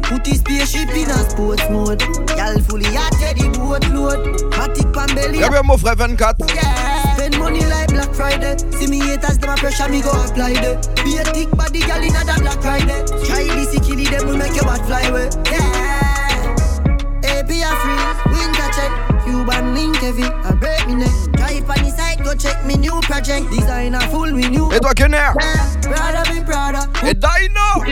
Put 0.02 0.26
his 0.26 0.40
spaceship 0.40 0.90
in 0.90 1.10
a 1.10 1.30
sports 1.30 1.68
mode. 1.70 2.02
Y'all 2.36 2.58
fully 2.62 2.86
out 2.96 3.10
the 3.12 3.50
boat 3.58 3.86
load. 3.90 4.20
Matic 4.52 4.92
belly. 5.14 5.42
Up 5.42 5.64
mon 5.64 5.76
frère 5.76 5.96
24. 5.96 6.34
Yeah. 6.54 7.14
Spend 7.14 7.38
money 7.38 7.64
like 7.66 7.88
Black 7.88 8.12
Friday. 8.14 8.56
See 8.78 8.86
me 8.86 9.00
haters, 9.00 9.38
them 9.38 9.50
a 9.50 9.56
pressure 9.56 9.88
me 9.88 10.02
go 10.02 10.10
apply 10.10 10.54
the. 10.54 10.78
Be 11.04 11.18
a 11.18 11.24
thick 11.24 11.50
body 11.56 11.80
girl 11.80 12.02
in 12.02 12.14
a 12.14 12.40
Black 12.40 12.60
Friday. 12.62 13.04
Try 13.24 13.44
this, 13.54 13.78
killy 13.86 14.04
them 14.04 14.26
will 14.26 14.36
make 14.36 14.54
your 14.54 14.64
bat 14.64 14.84
fly 14.86 15.02
away. 15.02 15.28
Yeah. 15.50 15.84
AP 17.24 17.50
a 17.50 17.70
free, 17.82 18.32
winter 18.32 18.68
check. 18.72 19.13
Cuban 19.24 19.74
link 19.74 19.96
heavy, 19.96 20.24
I 20.24 20.52
break 20.52 20.86
me 20.86 20.94
neck. 20.96 21.10
Drive 21.32 21.68
on 21.70 21.84
the 21.84 21.90
side, 21.90 22.22
go 22.22 22.34
check 22.34 22.64
me 22.66 22.76
new 22.76 23.00
project. 23.02 23.50
Designer 23.50 24.00
full 24.12 24.32
me 24.32 24.48
new. 24.48 24.70
Et 24.72 24.80
toi, 24.80 24.92
Kenner. 24.94 25.32
Prada 25.82 26.22
me 26.32 26.40
Prada. 26.44 26.86
Et 27.02 27.14
Dino. 27.14 27.84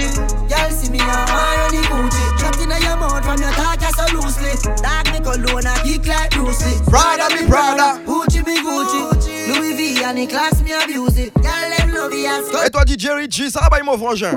Y'all 0.48 0.70
see 0.70 0.90
me 0.90 0.98
now, 0.98 1.24
I 1.26 1.66
on 1.66 1.74
the 1.74 1.82
Gucci. 1.88 2.22
Shot 2.38 2.60
in 2.60 2.82
your 2.82 2.96
mouth 2.96 3.24
from 3.24 3.40
your 3.40 3.52
talk 3.52 3.80
so 3.80 4.04
loosely. 4.14 4.52
Dog 4.82 5.08
me 5.12 5.20
cologne 5.20 5.66
and 5.66 5.80
kick 5.82 6.06
like 6.06 6.30
Bruce 6.32 6.64
Lee. 6.66 6.84
Prada 6.90 7.28
me 7.34 7.48
Prada. 7.48 8.00
Gucci 8.04 8.44
me 8.44 8.60
Gucci. 8.60 9.48
Louis 9.48 9.74
V 9.74 10.04
and 10.04 10.18
the 10.18 10.26
class 10.26 10.62
me 10.62 10.72
abuse 10.72 11.18
it. 11.18 11.32
Y'all 11.36 11.70
them 11.76 11.94
love 11.94 12.12
as 12.12 12.66
Et 12.66 12.70
toi, 12.70 12.84
DJ 12.84 13.08
Richie, 13.16 13.50
ça 13.50 13.68
va, 13.70 13.82
mon 13.82 13.96
frangin. 13.96 14.36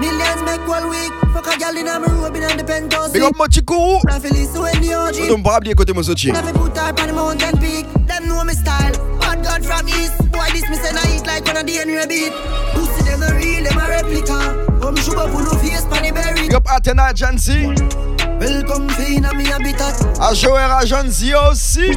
Millions 0.00 0.42
make 0.44 0.68
all 0.68 0.88
week. 0.88 1.29
Fuck 1.50 1.74
a 1.74 1.80
in 1.80 1.88
a 1.88 1.98
me 1.98 2.06
robe 2.06 2.36
in 2.36 2.56
the 2.56 2.64
penthouse. 2.64 3.12
Big 3.12 3.22
up. 3.22 3.34
I 3.40 3.48
feel 3.48 4.36
it's 4.36 4.56
when 4.56 4.80
the 4.80 4.94
OG. 4.94 5.28
Don't 5.28 5.42
pas 5.42 5.56
oublier 5.56 5.74
côté 5.74 5.92
Mosochi. 5.92 6.30
Never 6.30 6.52
put 6.52 6.76
her 6.76 6.90
on 6.90 6.94
the 6.94 7.12
mountain 7.12 7.58
peak. 7.58 7.86
Them 8.06 8.28
know 8.28 8.44
me 8.44 8.52
style. 8.52 8.92
Bad 9.18 9.42
God 9.42 9.64
from 9.64 9.88
east. 9.88 10.16
Boy, 10.30 10.46
this 10.52 10.68
me 10.70 10.76
say 10.76 10.94
I 10.94 11.16
eat 11.16 11.26
like 11.26 11.44
one 11.44 11.56
of 11.56 11.66
the 11.66 11.72
Henry 11.72 12.06
beat. 12.06 12.32
Pussy 12.72 13.02
them 13.02 13.22
a 13.22 13.34
real, 13.34 13.64
them 13.64 13.78
a 13.78 13.88
replica. 13.88 14.78
Come 14.80 14.96
sugar 14.96 15.26
full 15.26 15.50
of 15.50 15.60
face, 15.60 15.84
panny 15.86 16.12
berry. 16.12 16.42
Big 16.42 16.54
up 16.54 16.66
Athena 16.70 17.10
Jancy. 17.14 18.09
Welcome 18.40 18.88
fille 18.92 19.20
dans 19.20 19.28
habitat. 19.28 19.92
A 20.18 20.32
jouer 20.32 20.62
à 20.62 20.86
Janzia 20.86 21.50
aussi. 21.50 21.90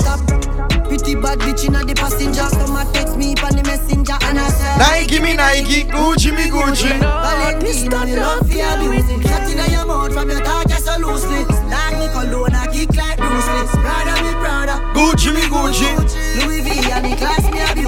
Pretty 0.90 1.16
bad 1.16 1.40
bitch 1.40 1.64
the 1.64 1.94
passenger 1.96 2.44
text 2.92 3.16
me 3.16 3.34
the 3.34 3.64
messenger 3.64 4.18
And 4.28 4.38
I 4.38 5.00
Nike 5.00 5.22
me 5.22 5.34
Nike, 5.34 5.86
Gucci 5.86 6.32
me 6.32 6.52
Gucci. 6.52 7.00
Ballet 7.00 7.56
me 7.64 8.16
love 8.18 8.48
fi 8.48 8.60
abuse 8.60 9.08
Shot 9.24 9.50
inna 9.50 9.72
your 9.72 9.86
mouth 9.86 10.14
from 10.14 10.30
your 10.30 10.42
talk 10.42 10.68
just 10.68 10.86
so 10.86 11.00
loosely 11.00 11.46
Like 11.72 11.98
me 11.98 12.08
cologne 12.12 12.54
I 12.54 12.68
kick 12.68 12.94
like 12.94 13.18
Bruce 13.18 13.48
Lee 13.48 13.82
Brother 13.82 14.22
me 14.22 14.34
brother 14.44 14.78
Gucci 14.94 15.34
me 15.34 15.42
Gucci. 15.48 15.88
Louis 16.44 16.62
V 16.62 16.92
and 16.92 17.06
the 17.06 17.16
class 17.16 17.44
me 17.52 17.83